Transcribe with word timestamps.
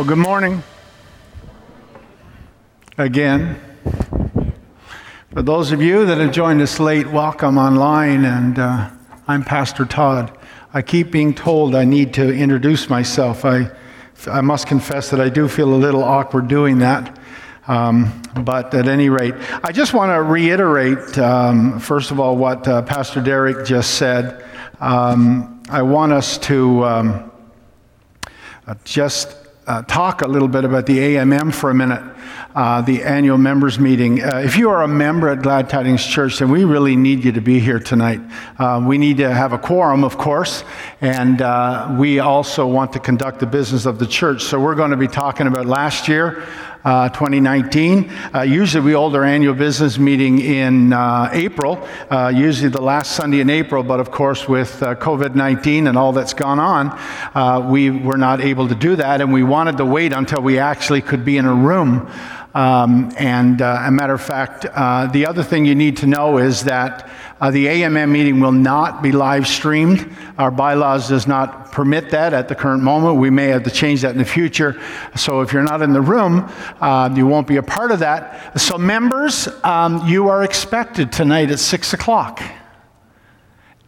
Well, 0.00 0.08
good 0.08 0.16
morning. 0.16 0.62
Again. 2.96 3.60
For 5.30 5.42
those 5.42 5.72
of 5.72 5.82
you 5.82 6.06
that 6.06 6.16
have 6.16 6.32
joined 6.32 6.62
us 6.62 6.80
late, 6.80 7.06
welcome 7.06 7.58
online, 7.58 8.24
and 8.24 8.58
uh, 8.58 8.88
I'm 9.28 9.44
Pastor 9.44 9.84
Todd. 9.84 10.34
I 10.72 10.80
keep 10.80 11.10
being 11.10 11.34
told 11.34 11.74
I 11.74 11.84
need 11.84 12.14
to 12.14 12.32
introduce 12.32 12.88
myself. 12.88 13.44
I, 13.44 13.70
I 14.26 14.40
must 14.40 14.66
confess 14.66 15.10
that 15.10 15.20
I 15.20 15.28
do 15.28 15.46
feel 15.48 15.74
a 15.74 15.76
little 15.76 16.02
awkward 16.02 16.48
doing 16.48 16.78
that. 16.78 17.18
Um, 17.68 18.22
but 18.42 18.72
at 18.72 18.88
any 18.88 19.10
rate, 19.10 19.34
I 19.62 19.70
just 19.70 19.92
want 19.92 20.12
to 20.12 20.22
reiterate, 20.22 21.18
um, 21.18 21.78
first 21.78 22.10
of 22.10 22.18
all, 22.18 22.38
what 22.38 22.66
uh, 22.66 22.80
Pastor 22.80 23.20
Derek 23.20 23.66
just 23.66 23.96
said. 23.96 24.46
Um, 24.80 25.62
I 25.68 25.82
want 25.82 26.12
us 26.12 26.38
to 26.38 26.86
um, 26.86 27.32
uh, 28.66 28.74
just 28.84 29.36
uh, 29.70 29.82
talk 29.82 30.20
a 30.20 30.26
little 30.26 30.48
bit 30.48 30.64
about 30.64 30.86
the 30.86 30.98
AMM 30.98 31.54
for 31.54 31.70
a 31.70 31.74
minute, 31.74 32.02
uh, 32.54 32.82
the 32.82 33.02
annual 33.04 33.38
members 33.38 33.78
meeting. 33.78 34.22
Uh, 34.22 34.42
if 34.44 34.56
you 34.56 34.70
are 34.70 34.82
a 34.82 34.88
member 34.88 35.28
at 35.28 35.42
Glad 35.42 35.68
Tidings 35.68 36.04
Church, 36.04 36.38
then 36.38 36.50
we 36.50 36.64
really 36.64 36.96
need 36.96 37.24
you 37.24 37.32
to 37.32 37.40
be 37.40 37.60
here 37.60 37.78
tonight. 37.78 38.20
Uh, 38.58 38.82
we 38.84 38.98
need 38.98 39.18
to 39.18 39.32
have 39.32 39.52
a 39.52 39.58
quorum, 39.58 40.02
of 40.02 40.18
course, 40.18 40.64
and 41.00 41.40
uh, 41.42 41.94
we 41.98 42.18
also 42.18 42.66
want 42.66 42.92
to 42.94 42.98
conduct 42.98 43.38
the 43.38 43.46
business 43.46 43.86
of 43.86 43.98
the 43.98 44.06
church. 44.06 44.42
So 44.42 44.58
we're 44.58 44.74
going 44.74 44.90
to 44.90 44.96
be 44.96 45.06
talking 45.06 45.46
about 45.46 45.66
last 45.66 46.08
year 46.08 46.44
uh, 46.82 47.10
2019. 47.10 48.10
Uh, 48.34 48.40
usually 48.40 48.84
we 48.84 48.92
hold 48.92 49.14
our 49.14 49.22
annual 49.22 49.54
business 49.54 49.98
meeting 49.98 50.40
in 50.40 50.92
April, 50.92 51.86
usually 52.32 52.70
the 52.70 52.80
last 52.80 53.12
Sunday 53.12 53.40
in 53.40 53.50
April, 53.50 53.82
but 53.82 54.00
of 54.00 54.10
course 54.10 54.48
with 54.48 54.80
COVID 54.80 55.34
19 55.34 55.86
and 55.86 55.98
all 55.98 56.12
that's 56.12 56.34
gone 56.34 56.58
on, 56.58 57.70
we 57.70 57.90
were 57.90 58.16
not 58.16 58.40
able 58.40 58.66
to 58.66 58.74
do 58.74 58.96
that, 58.96 59.20
and 59.20 59.32
we 59.32 59.42
wanted 59.42 59.76
to 59.76 59.84
wait 59.84 60.12
until 60.12 60.40
we 60.40 60.58
actually 60.58 61.02
could 61.02 61.24
be 61.24 61.36
in 61.36 61.44
a 61.44 61.54
room. 61.54 62.10
Um, 62.54 63.12
and 63.16 63.62
uh, 63.62 63.84
a 63.86 63.90
matter 63.90 64.14
of 64.14 64.20
fact, 64.20 64.66
uh, 64.66 65.06
the 65.06 65.26
other 65.26 65.42
thing 65.42 65.64
you 65.64 65.74
need 65.74 65.98
to 65.98 66.06
know 66.06 66.38
is 66.38 66.64
that 66.64 67.08
uh, 67.40 67.50
the 67.50 67.66
AMM 67.66 68.10
meeting 68.10 68.40
will 68.40 68.52
not 68.52 69.02
be 69.02 69.12
live 69.12 69.46
streamed. 69.46 70.14
Our 70.36 70.50
bylaws 70.50 71.08
does 71.08 71.26
not 71.26 71.70
permit 71.72 72.10
that 72.10 72.34
at 72.34 72.48
the 72.48 72.54
current 72.54 72.82
moment. 72.82 73.16
We 73.16 73.30
may 73.30 73.46
have 73.48 73.62
to 73.64 73.70
change 73.70 74.02
that 74.02 74.12
in 74.12 74.18
the 74.18 74.24
future. 74.24 74.80
So 75.16 75.40
if 75.40 75.52
you're 75.52 75.62
not 75.62 75.80
in 75.80 75.92
the 75.92 76.00
room, 76.00 76.50
uh, 76.80 77.10
you 77.14 77.26
won't 77.26 77.46
be 77.46 77.56
a 77.56 77.62
part 77.62 77.92
of 77.92 78.00
that. 78.00 78.60
So 78.60 78.76
members, 78.76 79.48
um, 79.62 80.06
you 80.08 80.28
are 80.28 80.42
expected 80.42 81.12
tonight 81.12 81.50
at 81.50 81.60
six 81.60 81.92
o'clock. 81.92 82.42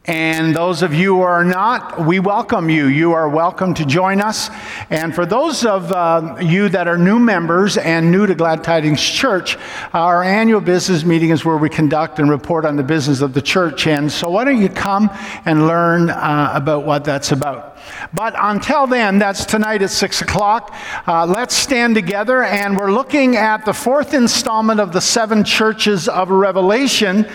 And 0.07 0.57
those 0.57 0.83
of 0.83 0.93
you 0.93 1.15
who 1.15 1.21
are 1.21 1.45
not, 1.45 2.05
we 2.05 2.19
welcome 2.19 2.69
you. 2.69 2.87
You 2.87 3.13
are 3.13 3.29
welcome 3.29 3.73
to 3.75 3.85
join 3.85 4.21
us. 4.21 4.51
And 4.91 5.15
for 5.15 5.25
those 5.25 5.65
of 5.65 5.93
uh, 5.93 6.39
you 6.41 6.69
that 6.71 6.89
are 6.89 6.99
new 6.99 7.21
members 7.21 7.77
and 7.77 8.11
new 8.11 8.27
to 8.27 8.35
Glad 8.35 8.65
Tidings 8.65 9.01
Church, 9.01 9.57
our 9.93 10.25
annual 10.25 10.61
business 10.61 11.05
meeting 11.05 11.31
is 11.31 11.45
where 11.45 11.57
we 11.57 11.69
conduct 11.69 12.19
and 12.19 12.29
report 12.29 12.65
on 12.65 12.75
the 12.75 12.83
business 12.83 13.21
of 13.21 13.33
the 13.33 13.43
church. 13.43 13.87
And 13.87 14.11
so, 14.11 14.29
why 14.29 14.43
don't 14.43 14.61
you 14.61 14.69
come 14.69 15.09
and 15.45 15.69
learn 15.69 16.11
uh, 16.11 16.51
about 16.53 16.85
what 16.85 17.05
that's 17.05 17.31
about? 17.31 17.72
But 18.13 18.35
until 18.37 18.87
then, 18.87 19.19
that's 19.19 19.45
tonight 19.45 19.83
at 19.83 19.91
6 19.91 20.23
o'clock. 20.23 20.75
Uh, 21.07 21.27
let's 21.27 21.55
stand 21.55 21.95
together, 21.95 22.43
and 22.43 22.77
we're 22.77 22.93
looking 22.93 23.37
at 23.37 23.65
the 23.65 23.73
fourth 23.73 24.15
installment 24.15 24.81
of 24.81 24.93
the 24.93 25.01
seven 25.01 25.45
churches 25.45 26.09
of 26.09 26.31
Revelation. 26.31 27.27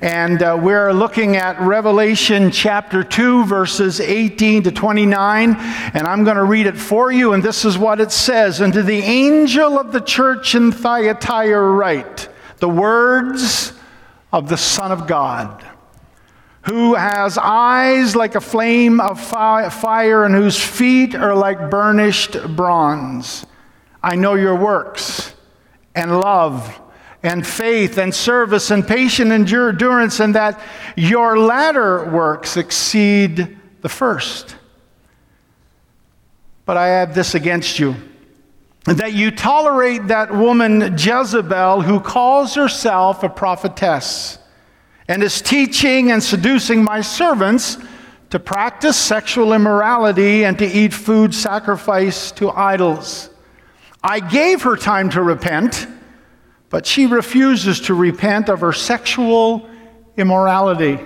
And 0.00 0.42
uh, 0.42 0.58
we're 0.60 0.92
looking 0.92 1.36
at 1.36 1.60
Revelation 1.60 2.50
chapter 2.50 3.02
2, 3.02 3.44
verses 3.44 4.00
18 4.00 4.64
to 4.64 4.72
29. 4.72 5.56
And 5.56 6.06
I'm 6.06 6.24
going 6.24 6.36
to 6.36 6.44
read 6.44 6.66
it 6.66 6.76
for 6.76 7.10
you, 7.10 7.32
and 7.32 7.42
this 7.42 7.64
is 7.64 7.78
what 7.78 8.00
it 8.00 8.12
says 8.12 8.60
And 8.60 8.72
to 8.72 8.82
the 8.82 8.98
angel 8.98 9.78
of 9.78 9.92
the 9.92 10.00
church 10.00 10.54
in 10.54 10.72
Thyatira, 10.72 11.70
write 11.70 12.28
the 12.58 12.68
words 12.68 13.72
of 14.32 14.48
the 14.48 14.56
Son 14.56 14.92
of 14.92 15.06
God 15.06 15.64
who 16.66 16.94
has 16.94 17.38
eyes 17.38 18.16
like 18.16 18.34
a 18.34 18.40
flame 18.40 19.00
of 19.00 19.20
fire 19.20 20.24
and 20.24 20.34
whose 20.34 20.58
feet 20.58 21.14
are 21.14 21.34
like 21.34 21.70
burnished 21.70 22.36
bronze. 22.56 23.46
I 24.02 24.16
know 24.16 24.34
your 24.34 24.56
works 24.56 25.32
and 25.94 26.20
love 26.20 26.80
and 27.22 27.46
faith 27.46 27.98
and 27.98 28.12
service 28.12 28.70
and 28.70 28.86
patient 28.86 29.30
endurance, 29.30 30.20
and 30.20 30.34
that 30.34 30.60
your 30.96 31.38
latter 31.38 32.10
works 32.10 32.56
exceed 32.56 33.56
the 33.80 33.88
first. 33.88 34.56
But 36.64 36.76
I 36.76 36.88
have 36.88 37.14
this 37.14 37.34
against 37.34 37.78
you 37.78 37.94
that 38.84 39.12
you 39.12 39.30
tolerate 39.30 40.08
that 40.08 40.32
woman 40.34 40.96
Jezebel 40.96 41.82
who 41.82 42.00
calls 42.00 42.54
herself 42.54 43.22
a 43.22 43.28
prophetess 43.28 44.38
and 45.08 45.22
is 45.22 45.40
teaching 45.40 46.10
and 46.10 46.22
seducing 46.22 46.82
my 46.82 47.00
servants 47.00 47.78
to 48.30 48.40
practice 48.40 48.96
sexual 48.96 49.52
immorality 49.52 50.44
and 50.44 50.58
to 50.58 50.66
eat 50.66 50.92
food 50.92 51.34
sacrificed 51.34 52.36
to 52.36 52.50
idols. 52.50 53.30
I 54.02 54.20
gave 54.20 54.62
her 54.62 54.76
time 54.76 55.10
to 55.10 55.22
repent, 55.22 55.86
but 56.70 56.86
she 56.86 57.06
refuses 57.06 57.80
to 57.82 57.94
repent 57.94 58.48
of 58.48 58.60
her 58.60 58.72
sexual 58.72 59.68
immorality. 60.16 60.98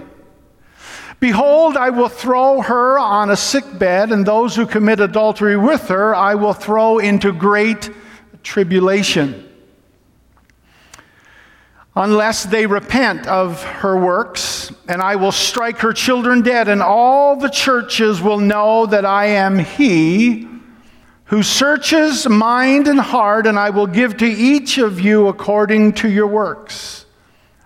Behold, 1.18 1.76
I 1.76 1.90
will 1.90 2.08
throw 2.08 2.62
her 2.62 2.98
on 2.98 3.28
a 3.28 3.36
sick 3.36 3.78
bed, 3.78 4.10
and 4.10 4.24
those 4.24 4.56
who 4.56 4.64
commit 4.64 5.00
adultery 5.00 5.56
with 5.56 5.88
her 5.88 6.14
I 6.14 6.34
will 6.34 6.54
throw 6.54 6.98
into 6.98 7.32
great 7.32 7.90
tribulation 8.42 9.49
unless 11.96 12.44
they 12.44 12.66
repent 12.66 13.26
of 13.26 13.62
her 13.62 13.98
works, 13.98 14.72
and 14.88 15.02
I 15.02 15.16
will 15.16 15.32
strike 15.32 15.78
her 15.78 15.92
children 15.92 16.42
dead, 16.42 16.68
and 16.68 16.82
all 16.82 17.36
the 17.36 17.48
churches 17.48 18.20
will 18.20 18.38
know 18.38 18.86
that 18.86 19.04
I 19.04 19.26
am 19.26 19.58
He 19.58 20.48
who 21.24 21.44
searches 21.44 22.28
mind 22.28 22.88
and 22.88 22.98
heart, 22.98 23.46
and 23.46 23.56
I 23.58 23.70
will 23.70 23.86
give 23.86 24.16
to 24.16 24.26
each 24.26 24.78
of 24.78 24.98
you 24.98 25.28
according 25.28 25.92
to 25.94 26.10
your 26.10 26.26
works. 26.26 27.06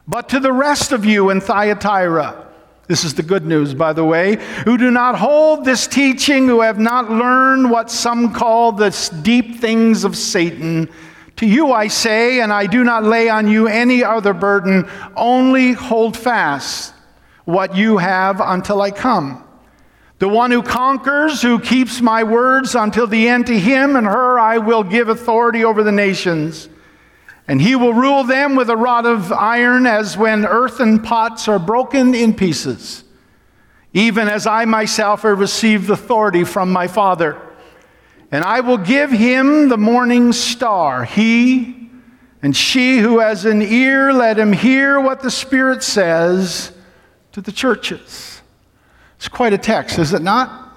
But 0.07 0.29
to 0.31 0.41
the 0.41 0.53
rest 0.53 0.93
of 0.93 1.07
you 1.07 1.31
in 1.31 1.41
Thyatira, 1.41 2.47
this 2.89 3.05
is 3.05 3.15
the 3.15 3.23
good 3.23 3.47
news, 3.47 3.73
by 3.73 3.95
the 3.95 4.05
way, 4.05 4.37
who 4.67 4.77
do 4.77 4.91
not 4.91 5.17
hold 5.17 5.65
this 5.65 5.87
teaching, 5.87 6.47
who 6.47 6.61
have 6.61 6.79
not 6.79 7.11
learned 7.11 7.71
what 7.71 7.91
some 7.91 8.35
call 8.35 8.73
the 8.73 8.91
deep 9.23 9.57
things 9.57 10.05
of 10.05 10.15
Satan, 10.15 10.91
to 11.37 11.47
you 11.47 11.73
I 11.73 11.89
say, 11.89 12.41
and 12.41 12.53
I 12.53 12.67
do 12.67 12.85
not 12.85 13.05
lay 13.05 13.29
on 13.29 13.49
you 13.49 13.67
any 13.67 14.05
other 14.05 14.33
burden, 14.33 14.89
only 15.17 15.73
hold 15.73 16.17
fast 16.17 16.95
what 17.45 17.77
you 17.77 17.99
have 17.99 18.41
until 18.41 18.81
I 18.81 18.91
come. 18.91 19.45
The 20.21 20.29
one 20.29 20.51
who 20.51 20.63
conquers, 20.63 21.43
who 21.43 21.59
keeps 21.59 22.01
my 22.01 22.23
words 22.23 22.75
until 22.75 23.07
the 23.07 23.29
end, 23.29 23.47
to 23.49 23.59
him 23.59 23.97
and 23.97 24.07
her 24.07 24.39
I 24.39 24.59
will 24.59 24.85
give 24.85 25.09
authority 25.09 25.65
over 25.65 25.83
the 25.83 25.93
nations. 25.93 26.69
And 27.47 27.61
he 27.61 27.77
will 27.77 27.93
rule 27.93 28.25
them 28.25 28.55
with 28.55 28.71
a 28.71 28.77
rod 28.77 29.05
of 29.05 29.31
iron, 29.33 29.87
as 29.87 30.17
when 30.17 30.47
earthen 30.47 31.01
pots 31.01 31.47
are 31.47 31.59
broken 31.59 32.15
in 32.15 32.33
pieces, 32.33 33.05
even 33.93 34.29
as 34.29 34.47
I 34.47 34.65
myself 34.65 35.23
have 35.23 35.39
received 35.39 35.91
authority 35.91 36.45
from 36.45 36.73
my 36.73 36.87
Father. 36.87 37.39
And 38.31 38.45
I 38.45 38.61
will 38.61 38.79
give 38.79 39.11
him 39.11 39.69
the 39.69 39.79
morning 39.79 40.33
star. 40.33 41.05
He 41.05 41.91
and 42.43 42.55
she 42.55 42.99
who 42.99 43.21
has 43.21 43.47
an 43.47 43.63
ear, 43.63 44.13
let 44.13 44.39
him 44.39 44.53
hear 44.53 45.01
what 45.01 45.23
the 45.23 45.31
Spirit 45.31 45.83
says 45.83 46.73
to 47.33 47.41
the 47.41 47.53
churches. 47.53 48.43
It's 49.17 49.29
quite 49.29 49.55
a 49.55 49.59
text, 49.59 49.99
is 49.99 50.13
it 50.13 50.21
not? 50.21 50.77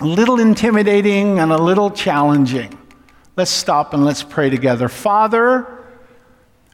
A 0.00 0.04
little 0.04 0.40
intimidating 0.40 1.38
and 1.38 1.52
a 1.52 1.56
little 1.62 1.90
challenging. 1.90 2.76
Let's 3.36 3.52
stop 3.52 3.94
and 3.94 4.04
let's 4.04 4.24
pray 4.24 4.50
together. 4.50 4.88
Father, 4.88 5.66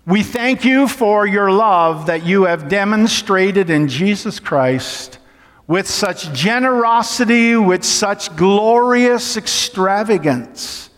we 0.06 0.22
thank 0.22 0.64
you 0.64 0.88
for 0.88 1.26
your 1.26 1.52
love 1.52 2.06
that 2.06 2.24
you 2.24 2.44
have 2.44 2.70
demonstrated 2.70 3.68
in 3.68 3.88
Jesus 3.88 4.40
Christ 4.40 5.18
with 5.68 5.86
such 5.86 6.32
generosity, 6.32 7.54
with 7.54 7.84
such 7.84 8.34
glorious 8.36 9.36
extravagance, 9.36 10.88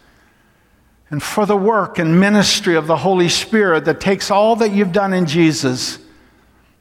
and 1.10 1.20
for 1.20 1.44
the 1.44 1.56
work 1.56 1.98
and 1.98 2.20
ministry 2.20 2.76
of 2.76 2.86
the 2.86 2.96
Holy 2.96 3.28
Spirit 3.28 3.84
that 3.84 4.00
takes 4.00 4.30
all 4.30 4.54
that 4.54 4.70
you've 4.70 4.92
done 4.92 5.12
in 5.12 5.26
Jesus 5.26 5.98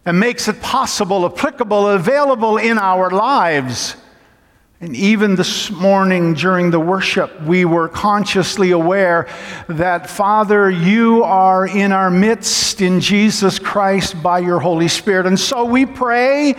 and 0.06 0.20
makes 0.20 0.48
it 0.48 0.62
possible, 0.62 1.26
applicable, 1.26 1.90
available 1.90 2.58
in 2.58 2.78
our 2.78 3.10
lives. 3.10 3.96
And 4.82 4.96
even 4.96 5.36
this 5.36 5.72
morning 5.72 6.36
during 6.36 6.70
the 6.70 6.80
worship, 6.80 7.42
we 7.42 7.66
were 7.66 7.90
consciously 7.90 8.70
aware 8.70 9.28
that, 9.68 10.08
Father, 10.08 10.70
you 10.70 11.24
are 11.24 11.68
in 11.68 11.92
our 11.92 12.12
midst 12.12 12.82
in 12.82 13.00
Jesus 13.00 13.58
Christ 13.58 14.22
by 14.22 14.40
your 14.40 14.60
Holy 14.60 14.88
Spirit. 14.88 15.26
And 15.26 15.40
so 15.40 15.66
we 15.66 15.88
pray 15.88 16.56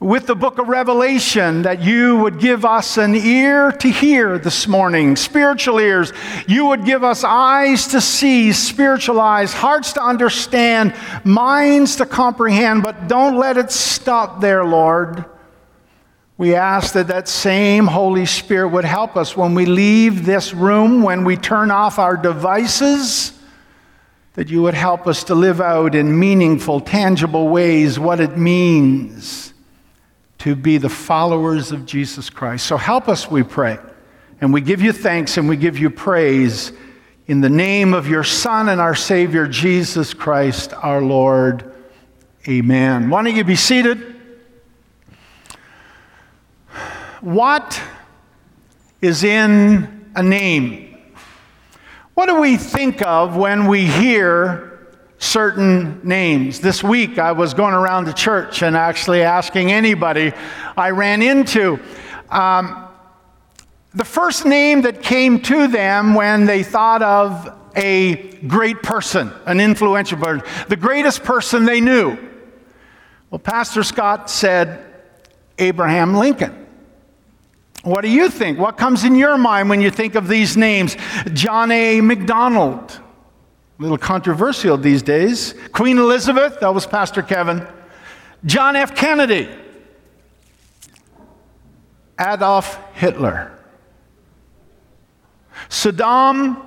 with 0.00 0.26
the 0.26 0.34
book 0.34 0.58
of 0.58 0.66
Revelation 0.66 1.60
that 1.62 1.82
you 1.82 2.16
would 2.16 2.38
give 2.38 2.64
us 2.64 2.96
an 2.96 3.14
ear 3.14 3.70
to 3.70 3.88
hear 3.90 4.38
this 4.38 4.66
morning, 4.66 5.14
spiritual 5.14 5.78
ears. 5.78 6.10
You 6.48 6.66
would 6.66 6.86
give 6.86 7.04
us 7.04 7.22
eyes 7.22 7.88
to 7.88 8.00
see, 8.00 8.52
spiritual 8.52 9.20
eyes, 9.20 9.52
hearts 9.52 9.92
to 9.92 10.02
understand, 10.02 10.94
minds 11.22 11.96
to 11.96 12.06
comprehend, 12.06 12.82
but 12.82 13.08
don't 13.08 13.36
let 13.36 13.58
it 13.58 13.70
stop 13.70 14.40
there, 14.40 14.64
Lord. 14.64 15.26
We 16.38 16.54
ask 16.54 16.94
that 16.94 17.08
that 17.08 17.28
same 17.28 17.86
Holy 17.86 18.24
Spirit 18.24 18.68
would 18.68 18.86
help 18.86 19.18
us 19.18 19.36
when 19.36 19.54
we 19.54 19.66
leave 19.66 20.24
this 20.24 20.54
room, 20.54 21.02
when 21.02 21.24
we 21.24 21.36
turn 21.36 21.70
off 21.70 21.98
our 21.98 22.16
devices, 22.16 23.38
that 24.32 24.48
you 24.48 24.62
would 24.62 24.72
help 24.72 25.06
us 25.06 25.24
to 25.24 25.34
live 25.34 25.60
out 25.60 25.94
in 25.94 26.18
meaningful, 26.18 26.80
tangible 26.80 27.48
ways 27.50 27.98
what 27.98 28.18
it 28.18 28.38
means 28.38 29.49
to 30.40 30.56
be 30.56 30.78
the 30.78 30.88
followers 30.88 31.70
of 31.70 31.84
Jesus 31.84 32.30
Christ. 32.30 32.66
So 32.66 32.78
help 32.78 33.08
us, 33.08 33.30
we 33.30 33.42
pray. 33.42 33.78
And 34.40 34.54
we 34.54 34.62
give 34.62 34.80
you 34.80 34.90
thanks 34.92 35.36
and 35.36 35.48
we 35.48 35.56
give 35.56 35.78
you 35.78 35.90
praise 35.90 36.72
in 37.26 37.42
the 37.42 37.50
name 37.50 37.92
of 37.92 38.08
your 38.08 38.24
Son 38.24 38.70
and 38.70 38.80
our 38.80 38.94
Savior, 38.94 39.46
Jesus 39.46 40.14
Christ, 40.14 40.72
our 40.72 41.02
Lord. 41.02 41.74
Amen. 42.48 43.10
Why 43.10 43.22
don't 43.22 43.36
you 43.36 43.44
be 43.44 43.54
seated? 43.54 44.16
What 47.20 47.80
is 49.02 49.24
in 49.24 50.10
a 50.16 50.22
name? 50.22 50.98
What 52.14 52.26
do 52.26 52.40
we 52.40 52.56
think 52.56 53.02
of 53.02 53.36
when 53.36 53.66
we 53.66 53.84
hear 53.84 54.69
certain 55.20 56.00
names. 56.02 56.60
This 56.60 56.82
week 56.82 57.18
I 57.18 57.32
was 57.32 57.54
going 57.54 57.74
around 57.74 58.06
the 58.06 58.12
church 58.12 58.62
and 58.62 58.76
actually 58.76 59.22
asking 59.22 59.70
anybody 59.70 60.32
I 60.76 60.90
ran 60.90 61.22
into. 61.22 61.78
Um, 62.30 62.88
the 63.94 64.04
first 64.04 64.46
name 64.46 64.82
that 64.82 65.02
came 65.02 65.40
to 65.42 65.68
them 65.68 66.14
when 66.14 66.46
they 66.46 66.62
thought 66.62 67.02
of 67.02 67.54
a 67.76 68.32
great 68.46 68.82
person, 68.82 69.30
an 69.44 69.60
influential 69.60 70.18
person, 70.18 70.44
the 70.68 70.76
greatest 70.76 71.22
person 71.22 71.66
they 71.66 71.80
knew. 71.80 72.16
Well, 73.30 73.38
Pastor 73.38 73.82
Scott 73.82 74.30
said 74.30 74.86
Abraham 75.58 76.14
Lincoln. 76.14 76.66
What 77.82 78.02
do 78.02 78.08
you 78.08 78.30
think? 78.30 78.58
What 78.58 78.76
comes 78.78 79.04
in 79.04 79.14
your 79.14 79.36
mind 79.36 79.68
when 79.68 79.80
you 79.80 79.90
think 79.90 80.14
of 80.14 80.28
these 80.28 80.56
names? 80.56 80.96
John 81.32 81.70
A. 81.70 82.00
Macdonald, 82.00 82.98
a 83.80 83.82
little 83.82 83.96
controversial 83.96 84.76
these 84.76 85.00
days. 85.00 85.54
Queen 85.72 85.96
Elizabeth, 85.96 86.60
that 86.60 86.74
was 86.74 86.86
Pastor 86.86 87.22
Kevin. 87.22 87.66
John 88.44 88.76
F. 88.76 88.94
Kennedy. 88.94 89.48
Adolf 92.20 92.78
Hitler. 92.92 93.58
Saddam 95.70 96.66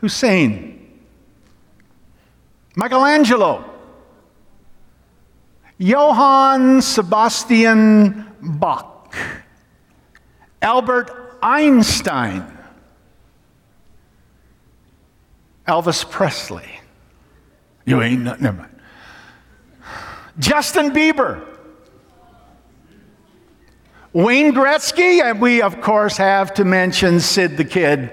Hussein. 0.00 1.02
Michelangelo. 2.74 3.66
Johann 5.76 6.80
Sebastian 6.80 8.32
Bach. 8.40 9.14
Albert 10.62 11.38
Einstein. 11.42 12.59
Elvis 15.70 16.08
Presley. 16.10 16.68
You 17.84 18.02
ain't, 18.02 18.22
never 18.22 18.52
mind. 18.52 18.80
Justin 20.40 20.90
Bieber. 20.90 21.46
Wayne 24.12 24.52
Gretzky, 24.52 25.22
and 25.22 25.40
we, 25.40 25.62
of 25.62 25.80
course, 25.80 26.16
have 26.16 26.52
to 26.54 26.64
mention 26.64 27.20
Sid 27.20 27.56
the 27.56 27.64
Kid, 27.64 28.10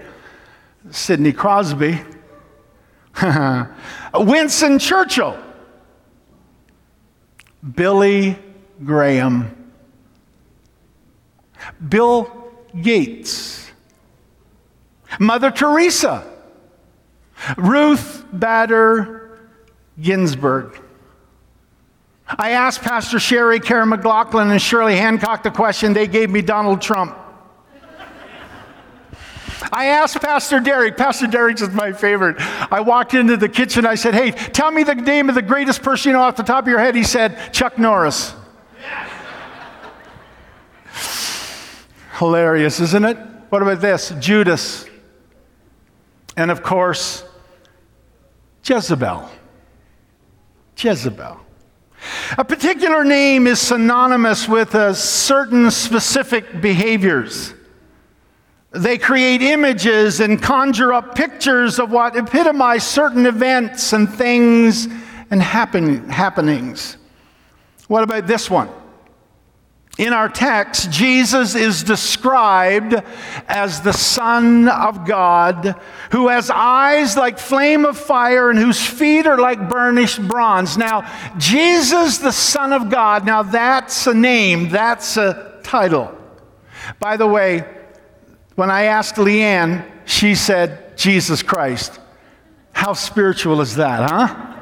Sidney 0.92 1.34
Crosby. 1.34 2.00
Winston 4.14 4.78
Churchill. 4.78 5.36
Billy 7.74 8.38
Graham. 8.86 9.72
Bill 11.90 12.52
Gates. 12.80 13.72
Mother 15.20 15.50
Teresa. 15.50 16.37
Ruth 17.58 18.26
Bader 18.38 19.40
Ginsburg. 20.00 20.82
I 22.28 22.52
asked 22.52 22.82
Pastor 22.82 23.20
Sherry, 23.20 23.60
Karen 23.60 23.90
McLaughlin, 23.90 24.52
and 24.52 24.62
Shirley 24.62 24.98
Hancock 24.98 25.44
the 25.44 25.52
question. 25.52 25.94
They 25.94 26.08
gave 26.08 26.30
me 26.30 26.42
Donald 26.42 26.82
Trump. 26.82 27.18
I 29.72 29.88
asked 29.88 30.22
Pastor 30.22 30.60
Derek. 30.60 30.98
Pastor 30.98 31.28
Derek's 31.28 31.62
is 31.62 31.70
my 31.70 31.92
favorite. 31.92 32.36
I 32.72 32.82
walked 32.82 33.14
into 33.14 33.38
the 33.38 33.50
kitchen. 33.50 33.86
I 33.86 33.96
said, 33.96 34.14
Hey, 34.14 34.32
tell 34.32 34.72
me 34.72 34.84
the 34.84 34.96
name 34.96 35.30
of 35.30 35.36
the 35.36 35.42
greatest 35.42 35.82
person 35.82 36.10
you 36.10 36.14
know 36.14 36.22
off 36.22 36.36
the 36.36 36.44
top 36.44 36.64
of 36.64 36.68
your 36.68 36.80
head. 36.80 36.96
He 36.96 37.04
said, 37.04 37.54
Chuck 37.54 37.78
Norris. 37.78 38.34
Hilarious, 42.18 42.80
isn't 42.80 43.06
it? 43.06 43.18
What 43.50 43.62
about 43.62 43.80
this? 43.80 44.14
Judas. 44.20 44.86
And 46.36 46.52
of 46.52 46.64
course, 46.64 47.24
Jezebel. 48.68 49.30
Jezebel. 50.78 51.40
A 52.38 52.44
particular 52.44 53.04
name 53.04 53.48
is 53.48 53.60
synonymous 53.60 54.48
with 54.48 54.76
a 54.76 54.94
certain 54.94 55.72
specific 55.72 56.62
behaviors. 56.62 57.54
They 58.72 58.98
create 58.98 59.42
images 59.42 60.20
and 60.20 60.42
conjure 60.42 60.94
up 60.94 61.16
pictures 61.16 61.80
of 61.80 61.92
what 61.92 62.16
epitomize 62.16 62.86
certain 62.86 63.26
events 63.26 63.94
and 63.94 64.10
things 64.14 64.88
and 65.32 65.42
happen, 65.42 66.10
happenings. 66.10 66.98
What 67.88 68.04
about 68.04 68.28
this 68.28 68.50
one? 68.50 68.70
In 69.98 70.14
our 70.14 70.30
text, 70.30 70.92
Jesus 70.92 71.56
is 71.56 71.82
described 71.82 72.94
as 73.48 73.82
the 73.82 73.94
Son 73.94 74.70
of 74.70 75.08
God, 75.08 75.76
who 76.12 76.28
has 76.28 76.52
eyes 76.52 77.18
like 77.18 77.40
flame 77.40 77.84
of 77.84 77.98
fire 77.98 78.52
and 78.52 78.60
whose 78.60 78.86
feet 78.86 79.26
are 79.26 79.40
like 79.40 79.70
burnished 79.70 80.26
bronze. 80.28 80.78
Now, 80.78 81.12
Jesus, 81.40 82.20
the 82.20 82.32
Son 82.32 82.74
of 82.74 82.92
God, 82.92 83.26
now 83.26 83.42
that's 83.42 84.06
a 84.06 84.14
name, 84.14 84.70
that's 84.70 85.18
a 85.18 85.60
title. 85.64 86.16
By 87.00 87.18
the 87.18 87.28
way, 87.28 87.66
when 88.54 88.70
I 88.70 88.84
asked 88.84 89.16
Leanne, 89.16 89.84
she 90.06 90.36
said, 90.36 90.96
Jesus 90.96 91.42
Christ. 91.42 92.00
How 92.72 92.94
spiritual 92.94 93.62
is 93.62 93.76
that, 93.78 94.10
huh? 94.10 94.54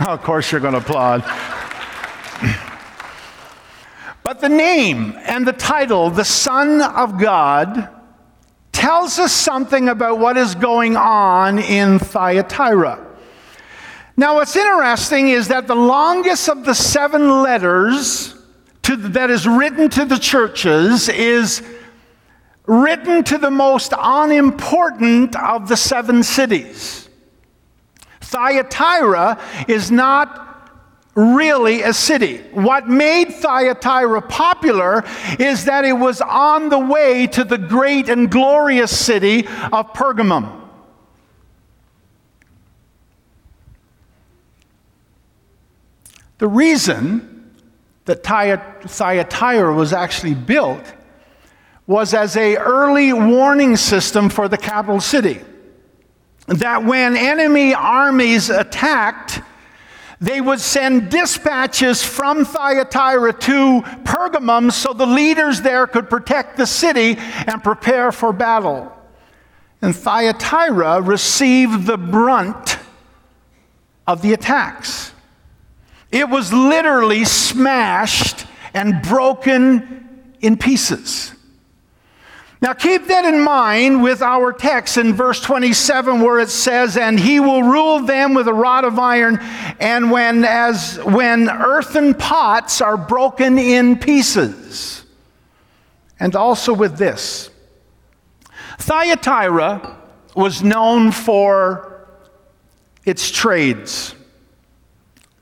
Oh, 0.00 0.12
of 0.12 0.22
course, 0.22 0.52
you're 0.52 0.60
going 0.60 0.74
to 0.74 0.78
applaud. 0.78 1.24
But 4.32 4.40
the 4.40 4.48
name 4.48 5.14
and 5.26 5.46
the 5.46 5.52
title, 5.52 6.08
the 6.08 6.24
Son 6.24 6.80
of 6.80 7.20
God, 7.20 7.90
tells 8.72 9.18
us 9.18 9.30
something 9.30 9.90
about 9.90 10.20
what 10.20 10.38
is 10.38 10.54
going 10.54 10.96
on 10.96 11.58
in 11.58 11.98
Thyatira. 11.98 13.06
Now, 14.16 14.36
what's 14.36 14.56
interesting 14.56 15.28
is 15.28 15.48
that 15.48 15.66
the 15.66 15.74
longest 15.74 16.48
of 16.48 16.64
the 16.64 16.72
seven 16.72 17.42
letters 17.42 18.34
to, 18.84 18.96
that 18.96 19.28
is 19.28 19.46
written 19.46 19.90
to 19.90 20.06
the 20.06 20.18
churches 20.18 21.10
is 21.10 21.62
written 22.64 23.24
to 23.24 23.36
the 23.36 23.50
most 23.50 23.92
unimportant 23.94 25.36
of 25.36 25.68
the 25.68 25.76
seven 25.76 26.22
cities. 26.22 27.06
Thyatira 28.22 29.38
is 29.68 29.90
not 29.90 30.51
really 31.14 31.82
a 31.82 31.92
city. 31.92 32.38
What 32.52 32.88
made 32.88 33.34
Thyatira 33.34 34.22
popular 34.22 35.04
is 35.38 35.66
that 35.66 35.84
it 35.84 35.92
was 35.92 36.20
on 36.22 36.70
the 36.70 36.78
way 36.78 37.26
to 37.28 37.44
the 37.44 37.58
great 37.58 38.08
and 38.08 38.30
glorious 38.30 38.98
city 38.98 39.46
of 39.72 39.92
Pergamum. 39.92 40.60
The 46.38 46.48
reason 46.48 47.52
that 48.06 48.24
Thyatira 48.24 49.74
was 49.74 49.92
actually 49.92 50.34
built 50.34 50.94
was 51.86 52.14
as 52.14 52.36
a 52.36 52.56
early 52.56 53.12
warning 53.12 53.76
system 53.76 54.30
for 54.30 54.48
the 54.48 54.56
capital 54.56 55.00
city. 55.00 55.40
That 56.46 56.84
when 56.84 57.16
enemy 57.16 57.74
armies 57.74 58.48
attacked, 58.48 59.41
they 60.22 60.40
would 60.40 60.60
send 60.60 61.10
dispatches 61.10 62.00
from 62.04 62.44
Thyatira 62.44 63.32
to 63.32 63.82
Pergamum 64.04 64.70
so 64.70 64.92
the 64.92 65.04
leaders 65.04 65.62
there 65.62 65.88
could 65.88 66.08
protect 66.08 66.56
the 66.56 66.64
city 66.64 67.16
and 67.18 67.60
prepare 67.60 68.12
for 68.12 68.32
battle. 68.32 68.96
And 69.82 69.94
Thyatira 69.96 71.02
received 71.02 71.86
the 71.86 71.98
brunt 71.98 72.78
of 74.06 74.22
the 74.22 74.32
attacks. 74.32 75.12
It 76.12 76.28
was 76.28 76.52
literally 76.52 77.24
smashed 77.24 78.46
and 78.74 79.02
broken 79.02 80.32
in 80.40 80.56
pieces. 80.56 81.34
Now, 82.62 82.74
keep 82.74 83.08
that 83.08 83.24
in 83.24 83.42
mind 83.42 84.04
with 84.04 84.22
our 84.22 84.52
text 84.52 84.96
in 84.96 85.14
verse 85.14 85.40
27 85.40 86.20
where 86.20 86.38
it 86.38 86.48
says, 86.48 86.96
And 86.96 87.18
he 87.18 87.40
will 87.40 87.64
rule 87.64 87.98
them 87.98 88.34
with 88.34 88.46
a 88.46 88.54
rod 88.54 88.84
of 88.84 89.00
iron, 89.00 89.40
and 89.80 90.12
when, 90.12 90.44
as, 90.44 91.00
when 91.04 91.50
earthen 91.50 92.14
pots 92.14 92.80
are 92.80 92.96
broken 92.96 93.58
in 93.58 93.98
pieces. 93.98 95.04
And 96.20 96.36
also 96.36 96.72
with 96.72 96.98
this 96.98 97.50
Thyatira 98.78 99.96
was 100.36 100.62
known 100.62 101.10
for 101.10 102.06
its 103.04 103.28
trades. 103.32 104.14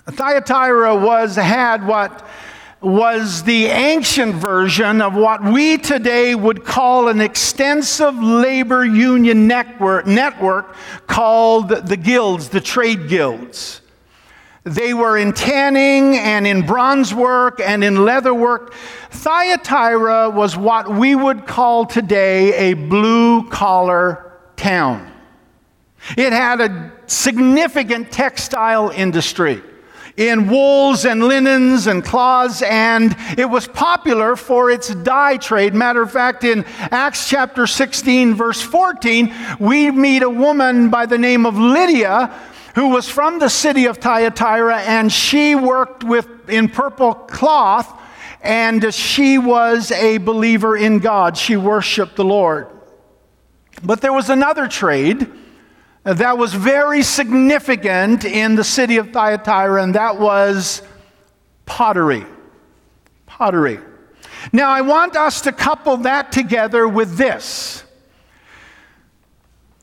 Thyatira 0.06 0.96
was, 0.96 1.36
had 1.36 1.86
what 1.86 2.26
was 2.80 3.42
the 3.42 3.66
ancient 3.66 4.34
version 4.34 5.02
of 5.02 5.14
what 5.14 5.44
we 5.44 5.76
today 5.76 6.34
would 6.34 6.64
call 6.64 7.08
an 7.08 7.20
extensive 7.20 8.14
labor 8.14 8.84
union 8.84 9.46
network, 9.46 10.06
network 10.06 10.75
called 11.06 11.68
the 11.68 11.96
guilds, 11.96 12.49
the 12.49 12.60
trade 12.60 13.08
guilds. 13.08 13.82
They 14.64 14.94
were 14.94 15.16
in 15.16 15.32
tanning 15.32 16.16
and 16.16 16.46
in 16.46 16.66
bronze 16.66 17.14
work 17.14 17.60
and 17.60 17.82
in 17.82 18.04
leather 18.04 18.34
work. 18.34 18.75
Thyatira 19.10 20.30
was 20.30 20.56
what 20.56 20.90
we 20.90 21.14
would 21.14 21.46
call 21.46 21.87
today 21.87 22.70
a 22.70 22.75
blue 22.75 23.49
collar 23.49 24.38
town. 24.56 25.10
It 26.16 26.32
had 26.32 26.60
a 26.60 26.92
significant 27.06 28.10
textile 28.10 28.90
industry 28.90 29.62
in 30.17 30.49
wools 30.49 31.05
and 31.05 31.23
linens 31.25 31.87
and 31.87 32.05
cloths, 32.05 32.62
and 32.62 33.17
it 33.38 33.49
was 33.49 33.67
popular 33.67 34.37
for 34.37 34.71
its 34.71 34.95
dye 34.95 35.37
trade. 35.37 35.75
Matter 35.75 36.02
of 36.02 36.12
fact, 36.12 36.45
in 36.45 36.64
Acts 36.90 37.29
chapter 37.29 37.67
16, 37.67 38.35
verse 38.35 38.61
14, 38.61 39.35
we 39.59 39.90
meet 39.90 40.23
a 40.23 40.31
woman 40.31 40.90
by 40.90 41.07
the 41.07 41.19
name 41.19 41.47
of 41.47 41.57
Lydia 41.57 42.35
who 42.75 42.88
was 42.88 43.09
from 43.09 43.38
the 43.38 43.49
city 43.49 43.87
of 43.87 43.99
Thyatira, 43.99 44.81
and 44.83 45.12
she 45.12 45.55
worked 45.55 46.05
with 46.05 46.29
in 46.49 46.69
purple 46.69 47.14
cloth, 47.14 47.93
and 48.43 48.93
she 48.95 49.38
was 49.38 49.90
a 49.90 50.19
believer 50.19 50.76
in 50.76 50.99
God. 50.99 51.37
She 51.37 51.57
worshiped 51.57 52.17
the 52.17 52.25
Lord. 52.25 52.69
But 53.83 54.00
there 54.00 54.12
was 54.12 54.31
another 54.31 54.69
trade 54.69 55.31
that 56.04 56.38
was 56.38 56.54
very 56.54 57.02
significant 57.02 58.25
in 58.25 58.54
the 58.54 58.64
city 58.64 58.97
of 58.97 59.11
Thyatira, 59.11 59.83
and 59.83 59.95
that 59.95 60.19
was 60.19 60.83
pottery. 61.66 62.25
Pottery. 63.26 63.78
Now, 64.52 64.71
I 64.71 64.80
want 64.80 65.16
us 65.16 65.42
to 65.42 65.52
couple 65.52 65.99
that 65.99 66.33
together 66.33 66.88
with 66.88 67.16
this. 67.16 67.85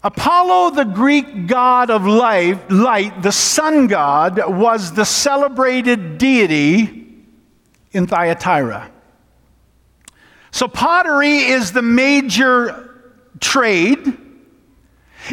Apollo, 0.04 0.72
the 0.72 0.86
Greek 0.86 1.48
god 1.48 1.90
of 1.90 2.06
light, 2.06 2.72
light, 2.72 3.22
the 3.22 3.32
sun 3.32 3.88
god, 3.88 4.42
was 4.48 4.94
the 4.94 5.06
celebrated 5.06 6.18
deity 6.18 7.16
in 7.92 8.08
Thyatira. 8.08 8.92
So, 10.52 10.68
pottery 10.68 11.38
is 11.38 11.74
the 11.74 11.82
major 11.82 13.12
trade 13.40 14.18